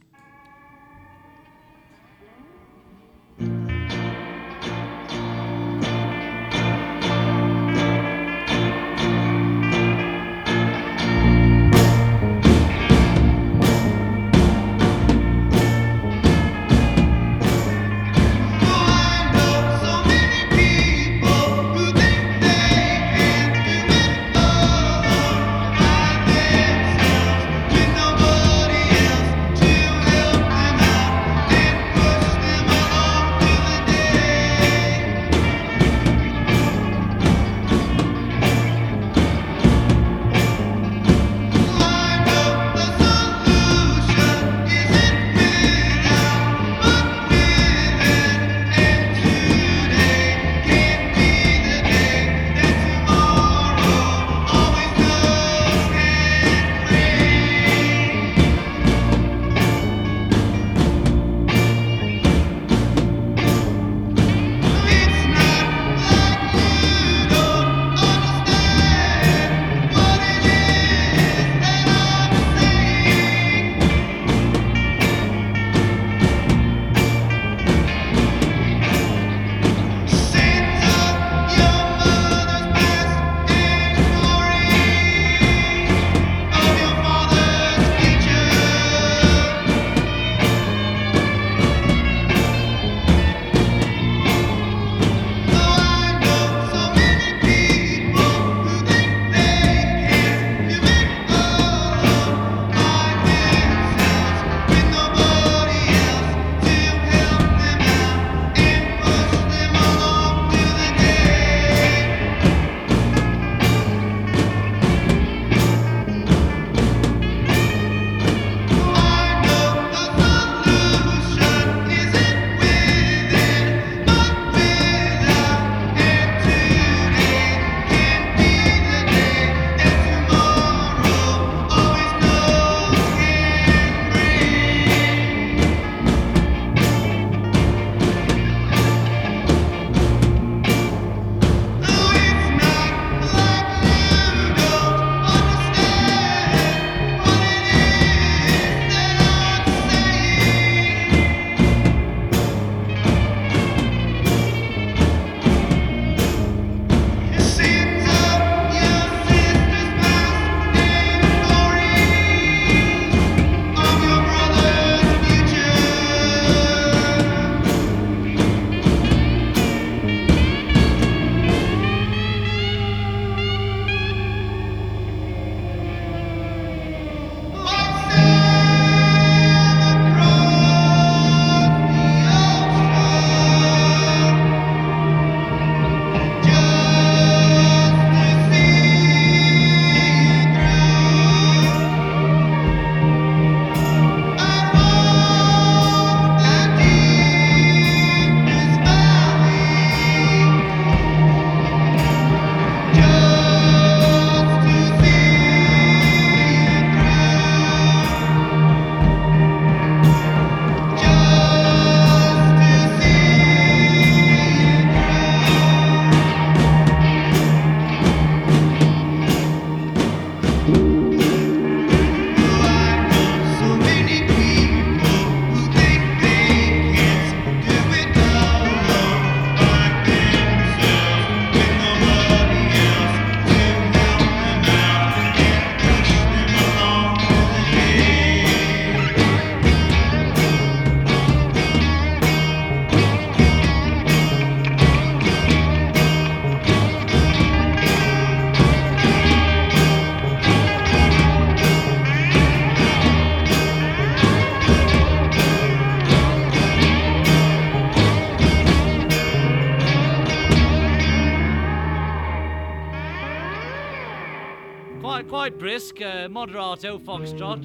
[266.46, 267.64] Moderato oh, foxtrot.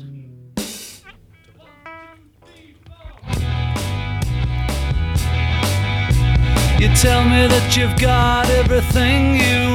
[6.80, 9.67] You tell me that you've got everything you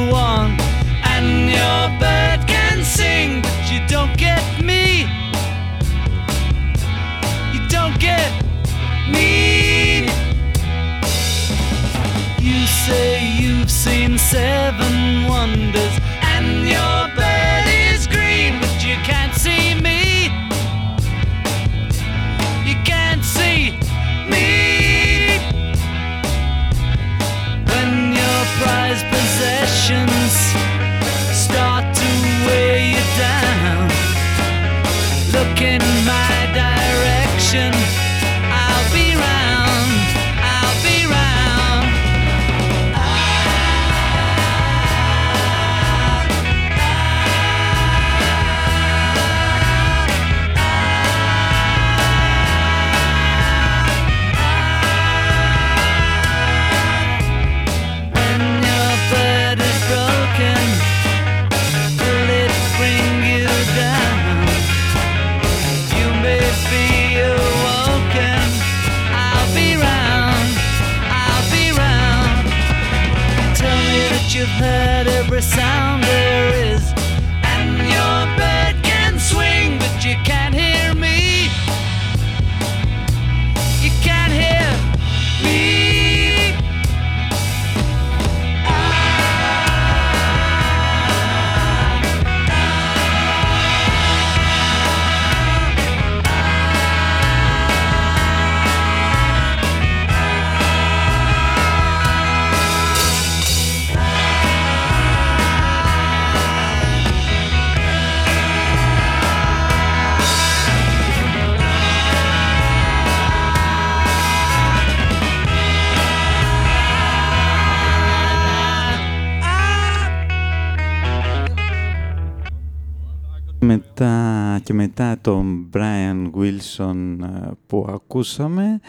[125.24, 128.80] τον Brian Wilson ε, που ακούσαμε,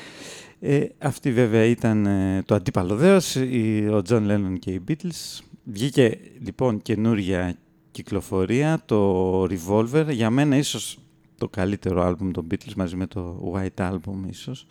[0.60, 5.40] ε, αυτή βέβαια ήταν ε, το αντίπαλο δέος, η- ο John Lennon και οι Beatles.
[5.64, 7.56] Βγήκε λοιπόν καινούρια
[7.90, 10.98] κυκλοφορία, το Revolver, για μένα ίσως
[11.38, 14.66] το καλύτερο άλμπουμ των Beatles μαζί με το White Album ίσως.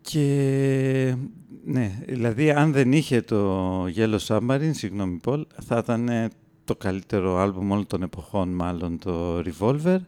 [0.00, 1.16] Και
[1.64, 6.28] ναι, δηλαδή αν δεν είχε το Yellow Submarine, συγγνώμη Paul, θα ήταν ε,
[6.64, 9.98] το καλύτερο άλμπουμ όλων των εποχών μάλλον το Revolver.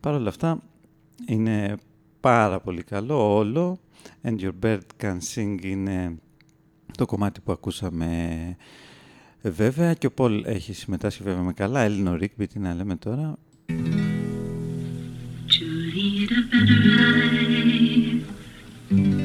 [0.00, 0.62] Παρ' όλα αυτά
[1.26, 1.76] είναι
[2.20, 3.78] πάρα πολύ καλό όλο.
[4.22, 6.18] And Your Bird Can Sing είναι
[6.96, 8.06] το κομμάτι που ακούσαμε
[9.42, 11.80] ε, βέβαια και ο Πολ έχει συμμετάσχει βέβαια με καλά.
[11.80, 13.36] Έλληνο Ρίκμπι, τι να λέμε τώρα.
[15.54, 16.80] To lead a better
[18.90, 19.23] life,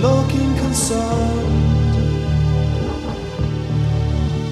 [0.00, 1.94] looking concerned.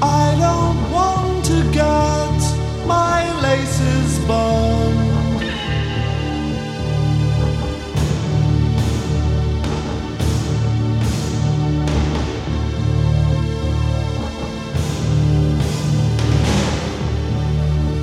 [0.02, 2.38] I don't want to get
[2.86, 5.08] my laces burned.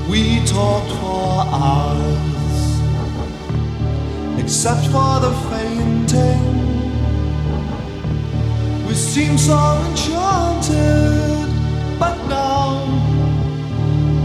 [0.09, 2.79] We talked for hours,
[4.39, 6.44] except for the fainting.
[9.15, 11.47] Seemed so enchanted,
[11.97, 12.83] but now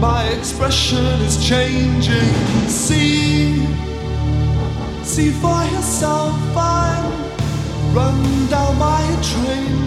[0.01, 2.33] my expression is changing.
[2.67, 3.65] See,
[5.01, 7.05] see for yourself, I'm
[7.95, 9.77] run down by a train.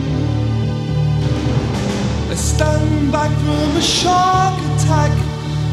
[2.31, 5.13] I stand back from a shark attack,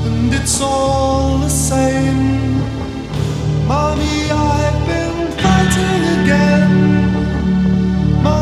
[0.08, 2.60] and it's all the same.
[3.66, 7.01] Mommy, I've been fighting again.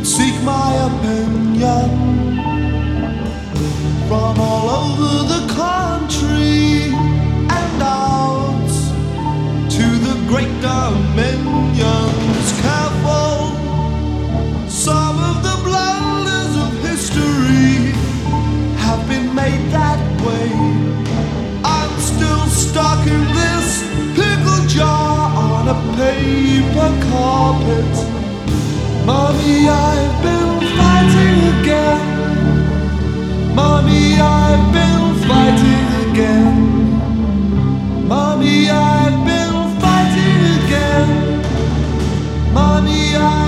[0.00, 1.90] you'd seek my opinion
[4.08, 6.92] from all over the country
[7.58, 8.70] and out
[9.68, 12.46] to the great dominions.
[12.62, 13.56] Careful,
[14.68, 17.92] some of the blunders of history
[18.84, 20.50] have been made that way.
[21.62, 23.82] I'm still stuck in this
[24.16, 28.19] pickle jar on a paper carpet.
[29.10, 32.02] Mommy, I've been fighting again.
[33.56, 36.56] Mommy, I've been fighting again.
[38.06, 41.10] Mommy, I've been fighting again.
[42.54, 43.39] Mommy, I've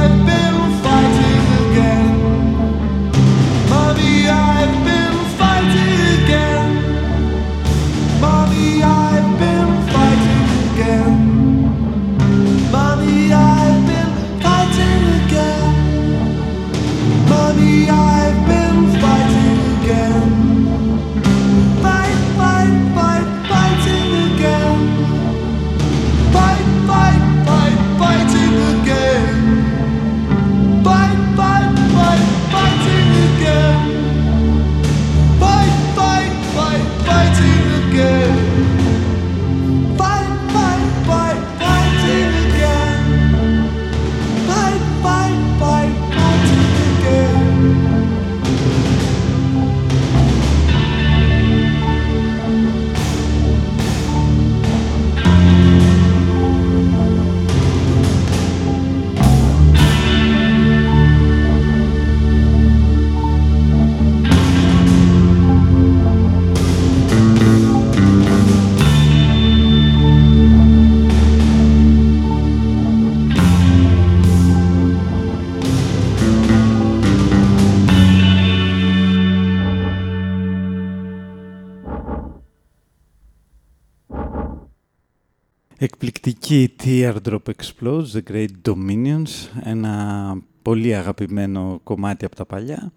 [85.83, 92.93] Εκπληκτική Teardrop Explodes, The Great Dominions, ένα πολύ αγαπημένο κομμάτι από τα παλιά.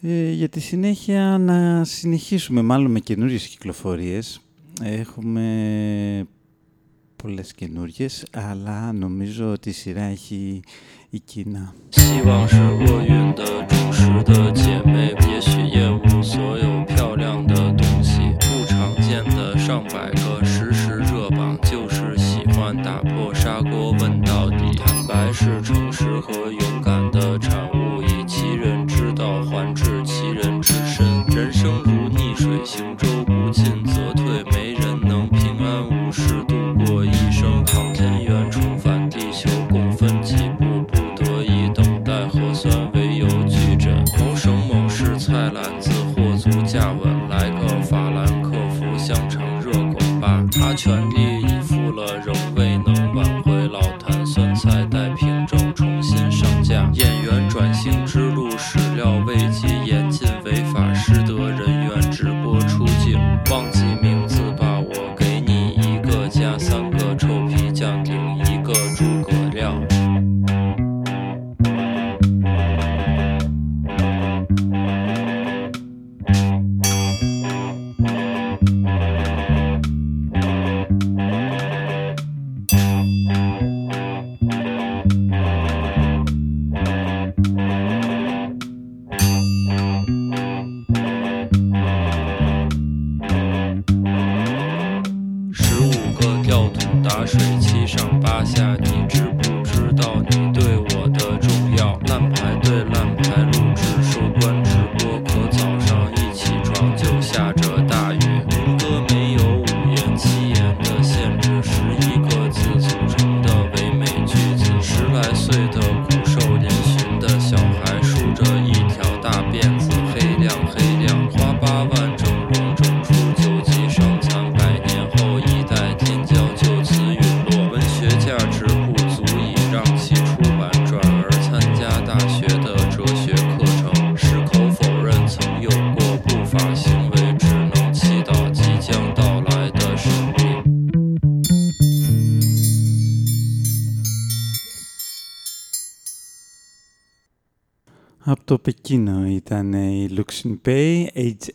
[0.00, 4.40] Ε, για τη συνέχεια να συνεχίσουμε μάλλον με καινούριες κυκλοφορίες.
[4.82, 6.26] Έχουμε
[7.16, 10.60] πολλές καινούριες, αλλά νομίζω ότι η σειρά έχει
[11.10, 11.74] η Κίνα.
[33.52, 36.54] 进则退，没人能平安无事度
[36.84, 37.64] 过一生。
[37.66, 44.04] 航天员重返地球，共分几步，不得已等待核酸为由拒诊。
[44.18, 50.44] 某省某市菜篮子货足价稳，来个法兰克福香肠热狗吧。
[50.52, 51.09] 他全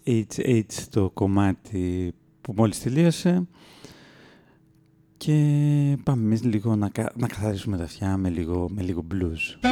[0.05, 3.47] HH το κομμάτι που μόλις τελείωσε
[5.17, 5.33] και
[6.03, 7.13] πάμε εμείς λίγο να, κα...
[7.27, 9.69] καθαρίσουμε τα αυτιά με λίγο, με λίγο blues.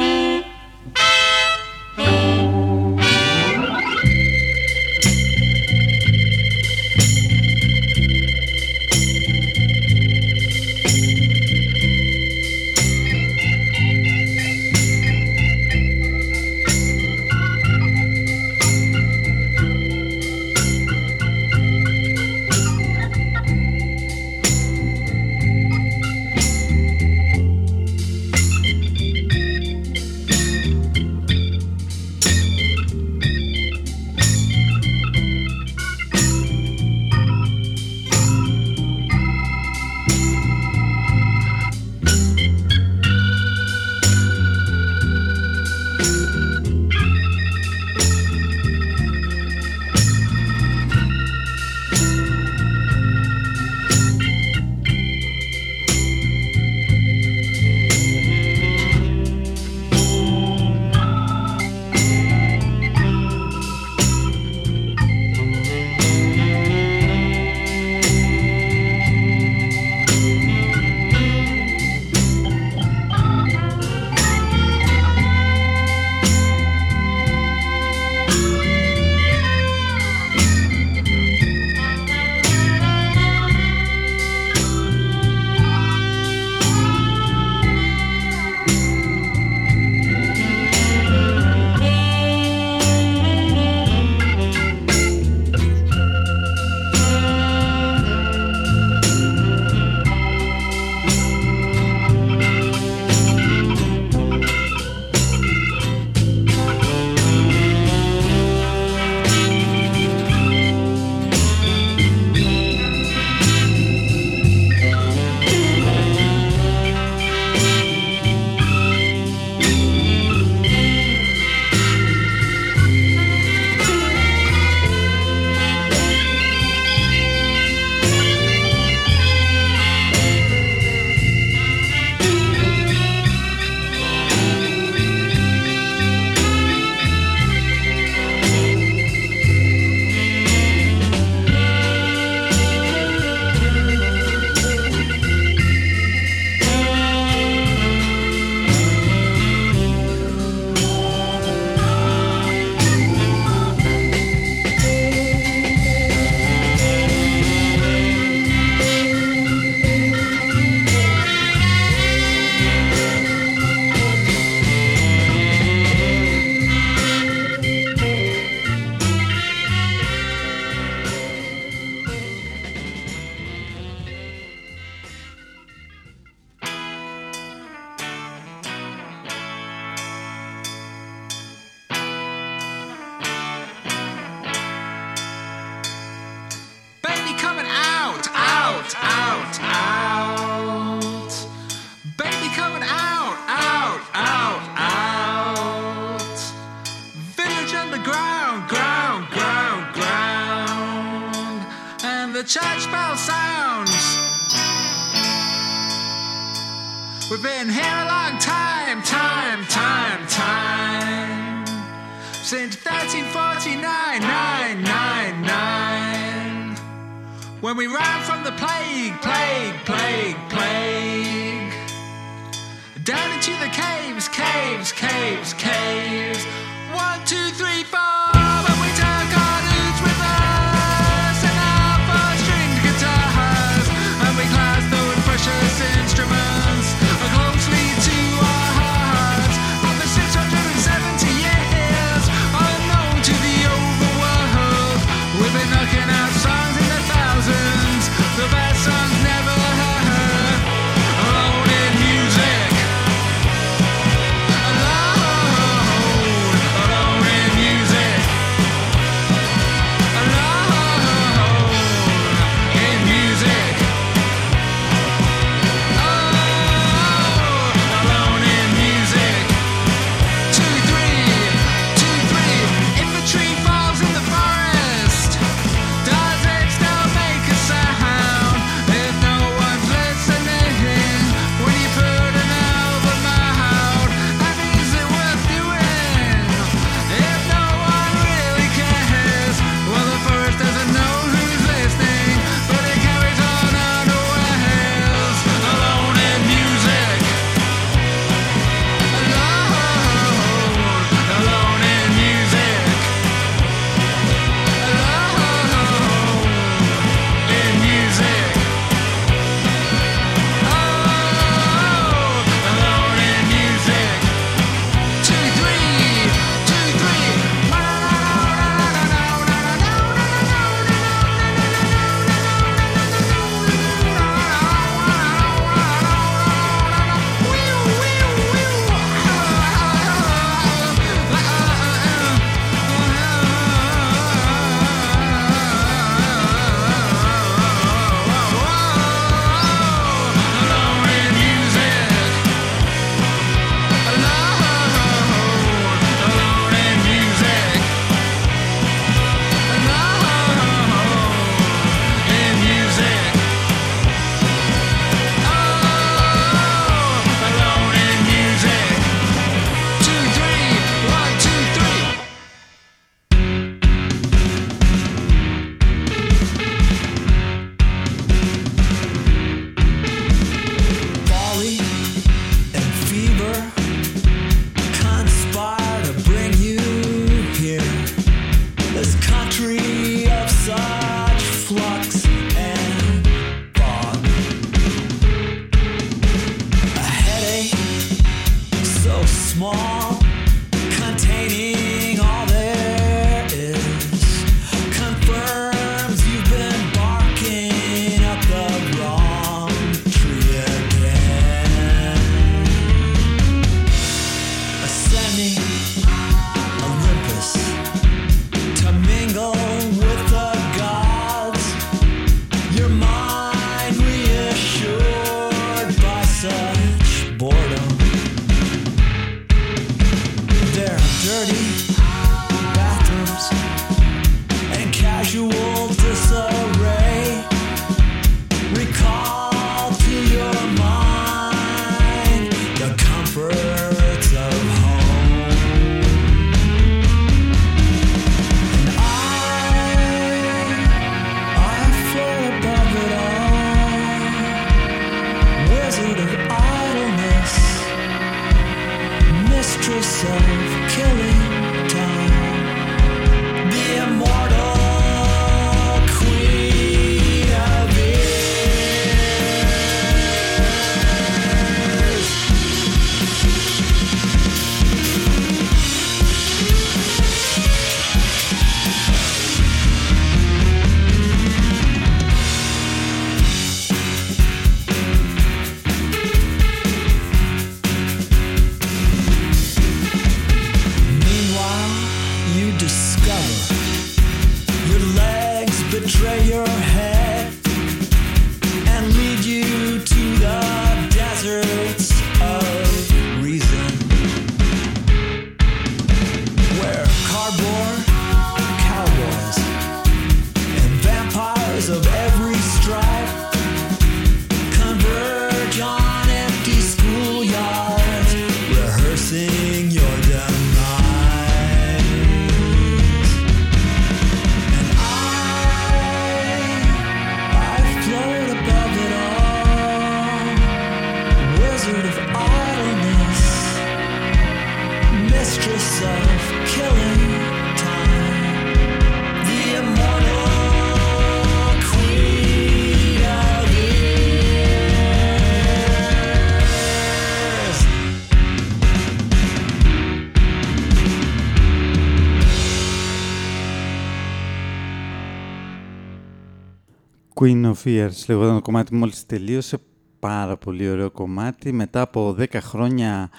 [547.44, 549.78] Queen of Ears, λέγονταν το κομμάτι μόλις τελείωσε.
[550.18, 551.72] Πάρα πολύ ωραίο κομμάτι.
[551.72, 553.30] Μετά από 10 χρόνια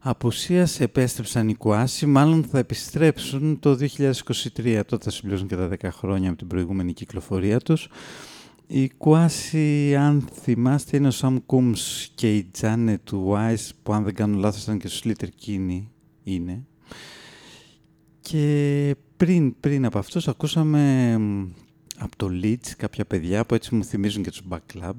[0.00, 2.06] απουσίας επέστρεψαν οι Κουάσι.
[2.06, 4.82] Μάλλον θα επιστρέψουν το 2023.
[4.86, 7.88] Τότε θα συμπληρώσουν και τα 10 χρόνια από την προηγούμενη κυκλοφορία τους.
[8.66, 14.04] Οι Κουάσι, αν θυμάστε, είναι ο Σαμ Κούμς και η Τζάνε του Wise, που αν
[14.04, 15.90] δεν κάνω λάθος ήταν και στο Σλίτερ Κίνη
[16.22, 16.64] είναι.
[18.20, 21.16] Και πριν, πριν από αυτούς ακούσαμε
[22.00, 24.94] από το Leeds κάποια παιδιά που έτσι μου θυμίζουν και τους Back Club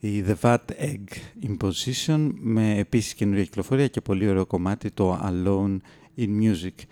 [0.00, 1.04] η The Vat Egg
[1.48, 5.76] Imposition με επίσης καινούργια κυκλοφορία και πολύ ωραίο κομμάτι το Alone
[6.16, 6.84] in Music.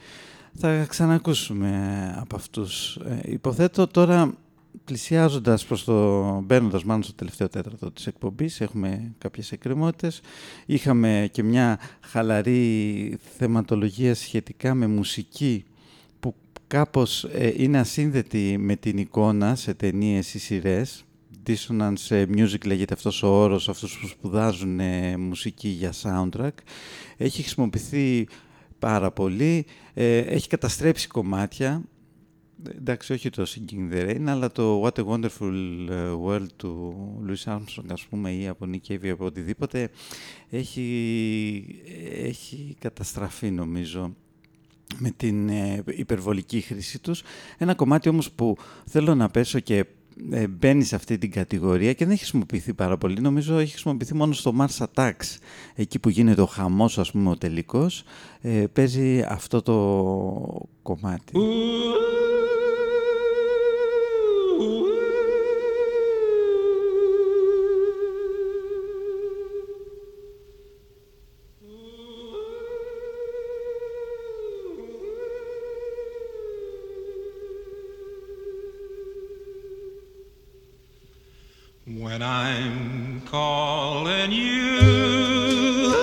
[0.55, 2.97] Θα ξανακούσουμε από αυτούς.
[2.97, 4.35] Ε, υποθέτω τώρα
[4.85, 10.21] πλησιάζοντας προς το, μπαίνοντας μάλλον στο τελευταίο τέταρτο της εκπομπής, έχουμε κάποιες εκκρεμότητες.
[10.67, 15.70] Είχαμε και μια χαλαρή θεματολογία σχετικά με μουσική που
[16.71, 21.05] κάπως ε, είναι ασύνδετη με την εικόνα σε ταινίες ή σειρές.
[21.47, 26.55] Dissonance music λέγεται αυτός ο όρος, αυτούς που σπουδάζουν ε, μουσική για soundtrack.
[27.17, 28.29] Έχει χρησιμοποιηθεί
[28.79, 31.83] πάρα πολύ, ε, έχει καταστρέψει κομμάτια,
[32.77, 36.95] εντάξει όχι το Singing the Rain, αλλά το What a Wonderful ε, World του
[37.29, 39.91] Louis Armstrong, ας πούμε, ή από Nick Cave ή από οτιδήποτε,
[40.51, 41.83] έχει,
[42.23, 44.15] έχει καταστραφεί νομίζω
[44.99, 47.23] με την ε, υπερβολική χρήση τους.
[47.59, 48.57] Ένα κομμάτι όμως που
[48.87, 49.85] θέλω να πέσω και
[50.31, 53.21] ε, μπαίνει σε αυτή την κατηγορία και δεν έχει χρησιμοποιηθεί πάρα πολύ.
[53.21, 55.39] Νομίζω έχει χρησιμοποιηθεί μόνο στο Mars Attacks,
[55.75, 58.05] εκεί που γίνεται ο χαμός, ας πούμε, ο τελικός.
[58.41, 59.75] Ε, παίζει αυτό το
[60.83, 61.33] κομμάτι.
[82.23, 85.95] I'm calling you,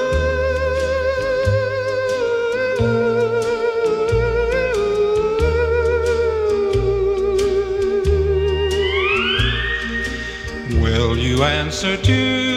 [10.81, 12.47] will you answer to?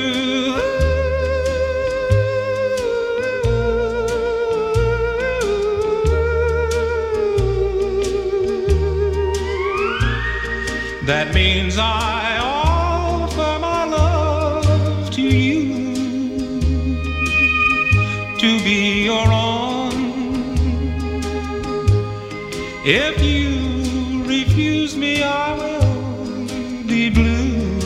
[11.02, 12.19] That means I
[22.82, 26.46] If you refuse me, I will
[26.86, 27.78] be blue,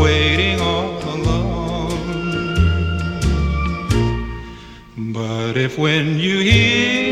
[0.00, 2.32] waiting all alone.
[5.12, 7.03] But if when you hear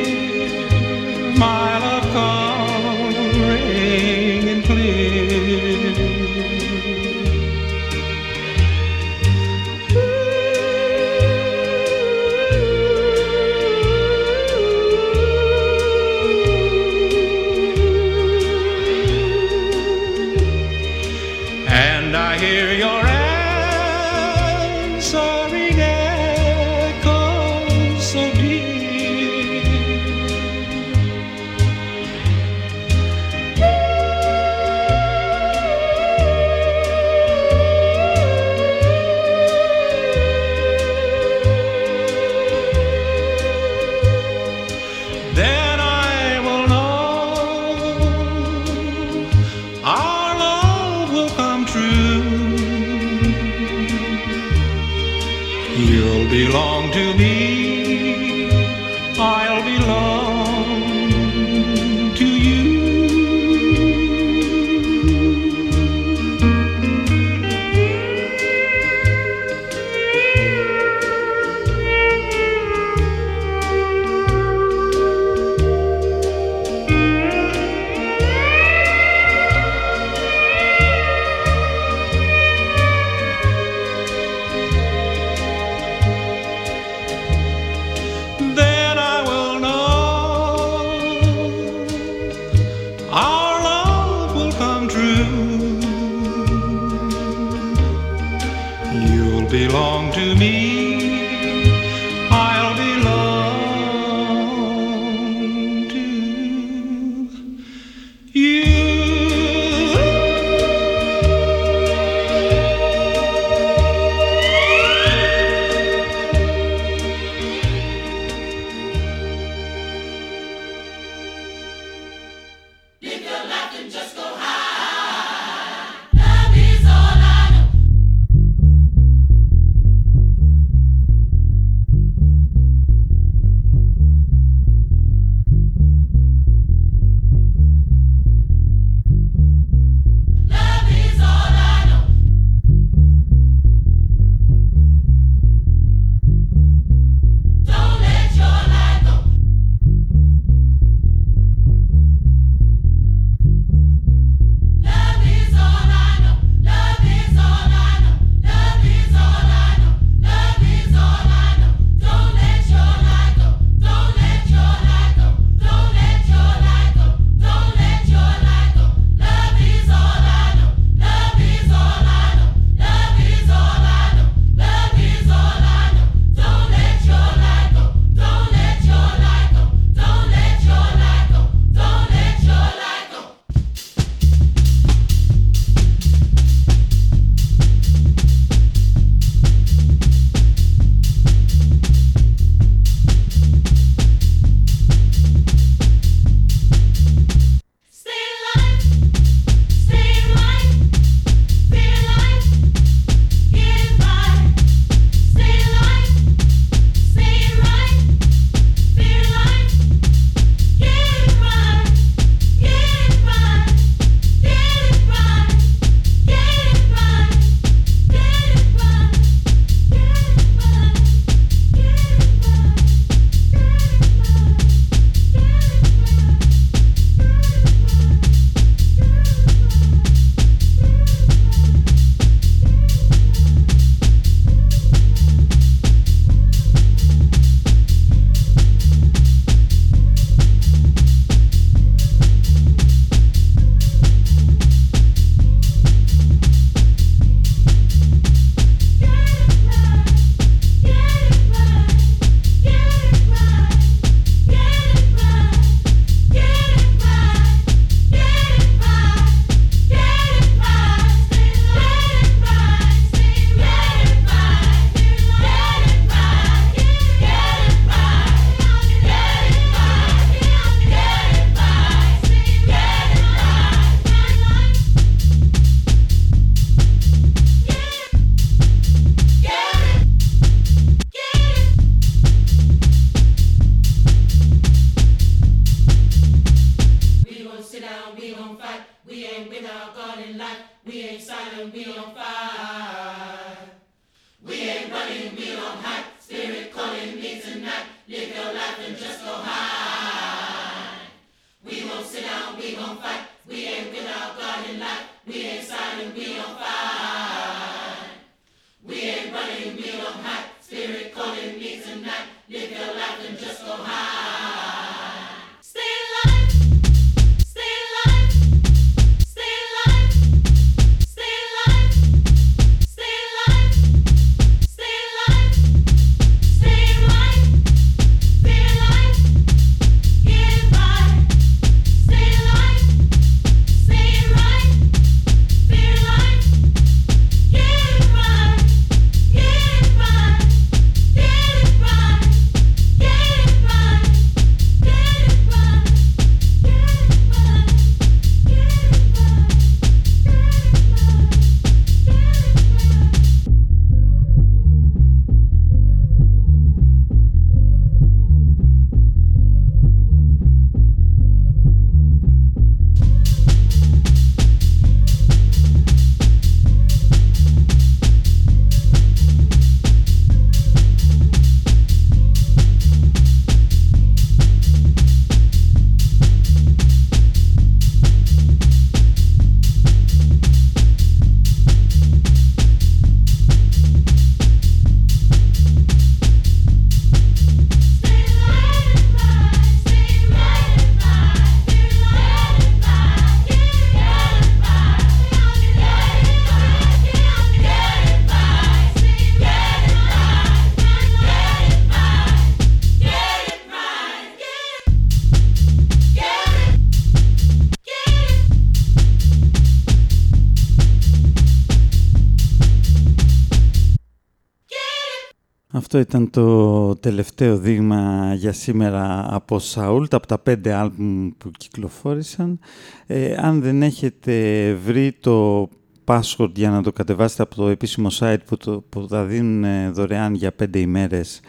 [415.94, 422.58] Αυτό ήταν το τελευταίο δείγμα για σήμερα από Σαούλτ, από τα πέντε άλμπουμ που κυκλοφόρησαν.
[423.06, 425.68] Ε, αν δεν έχετε βρει το
[426.04, 429.90] password για να το κατεβάσετε από το επίσημο site που, το, που τα δίνουν ε,
[429.90, 431.40] δωρεάν για πέντε ημέρες,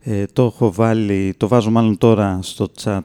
[0.00, 3.00] ε, το έχω βάλει, το βάζω μάλλον τώρα στο chat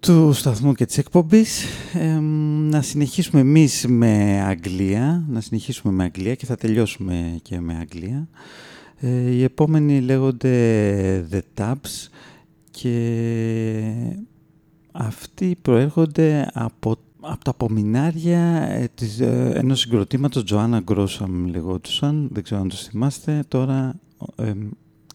[0.00, 1.64] του σταθμού και της εκπομπής.
[1.94, 2.18] Ε,
[2.70, 8.28] να συνεχίσουμε εμείς με Αγγλία, να συνεχίσουμε με Αγγλία και θα τελειώσουμε και με Αγγλία.
[9.00, 12.08] Ε, οι επόμενοι λέγονται The Tabs
[12.70, 13.82] και
[14.92, 22.42] αυτοί προέρχονται από, από τα απομεινάρια ε, της, ε, ενός συγκροτήματος Joanna Grosam λεγόντουσαν, δεν
[22.42, 23.94] ξέρω αν τους θυμάστε, τώρα
[24.36, 24.52] ε,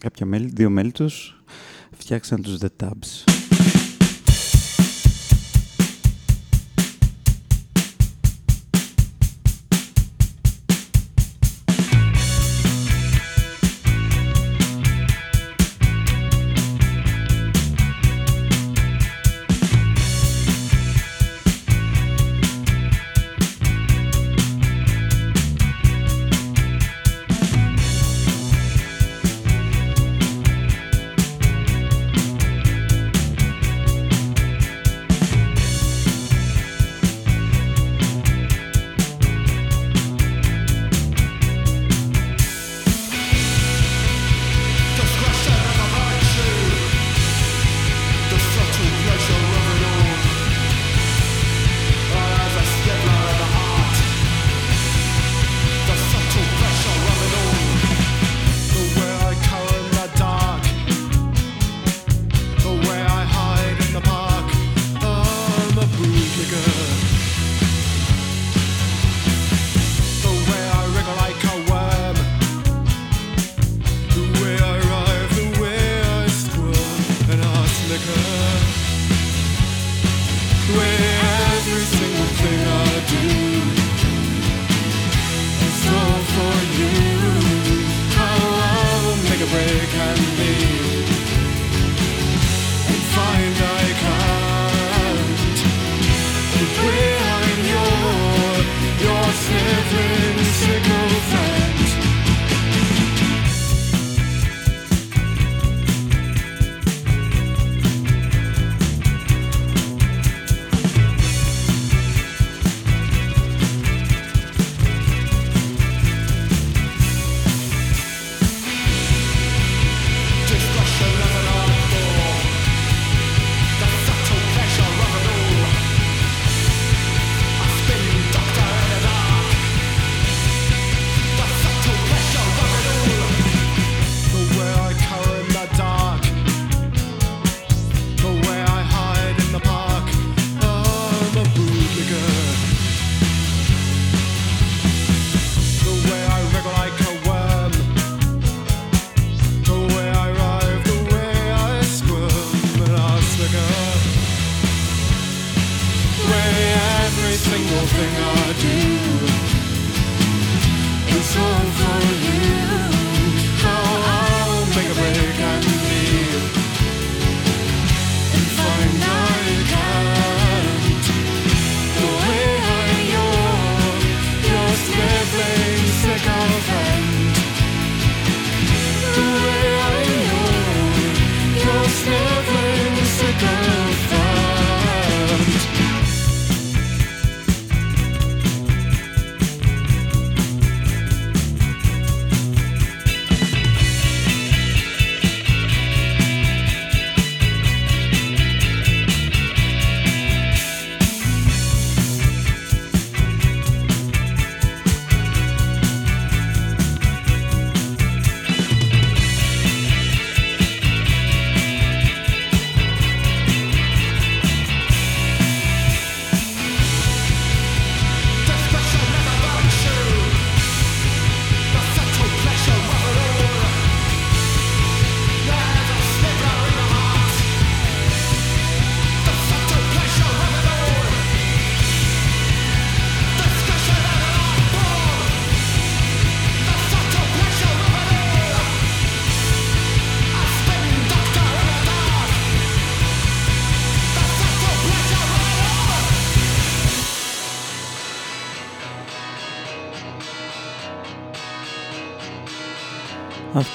[0.00, 1.42] κάποια μέλη, δύο μέλη τους
[1.90, 3.41] φτιάξαν τους The Tabs.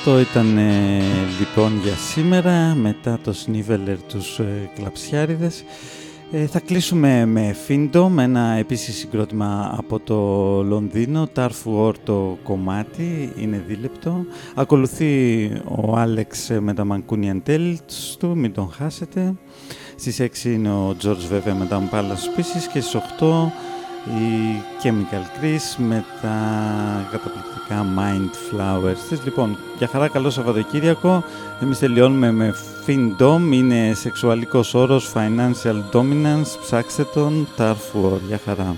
[0.07, 1.01] Αυτό ήταν ε,
[1.39, 5.63] λοιπόν για σήμερα μετά το Σνίβελερ τους ε, κλαψιάριδες.
[6.31, 10.15] Ε, θα κλείσουμε με Φίντο, με ένα επίσης συγκρότημα από το
[10.63, 14.25] Λονδίνο, Tarfu Or το κομμάτι, είναι δίλεπτο.
[14.55, 17.75] Ακολουθεί ο Άλεξ με τα Mancunian Tales
[18.19, 19.33] του, μην τον χάσετε.
[19.95, 23.51] Στις 6 είναι ο George βέβαια με τα Palace Pieces και στις 8
[24.05, 26.37] η Chemical Chris με τα
[27.11, 31.23] καταπληκτικά Mind Flowers Λοιπόν, για χαρά καλό Σαββατοκύριακο.
[31.61, 32.53] Εμείς τελειώνουμε με
[32.85, 38.75] FinDom, είναι σεξουαλικός όρος, Financial Dominance, ψάξτε τον, Tarfor, για χαρά.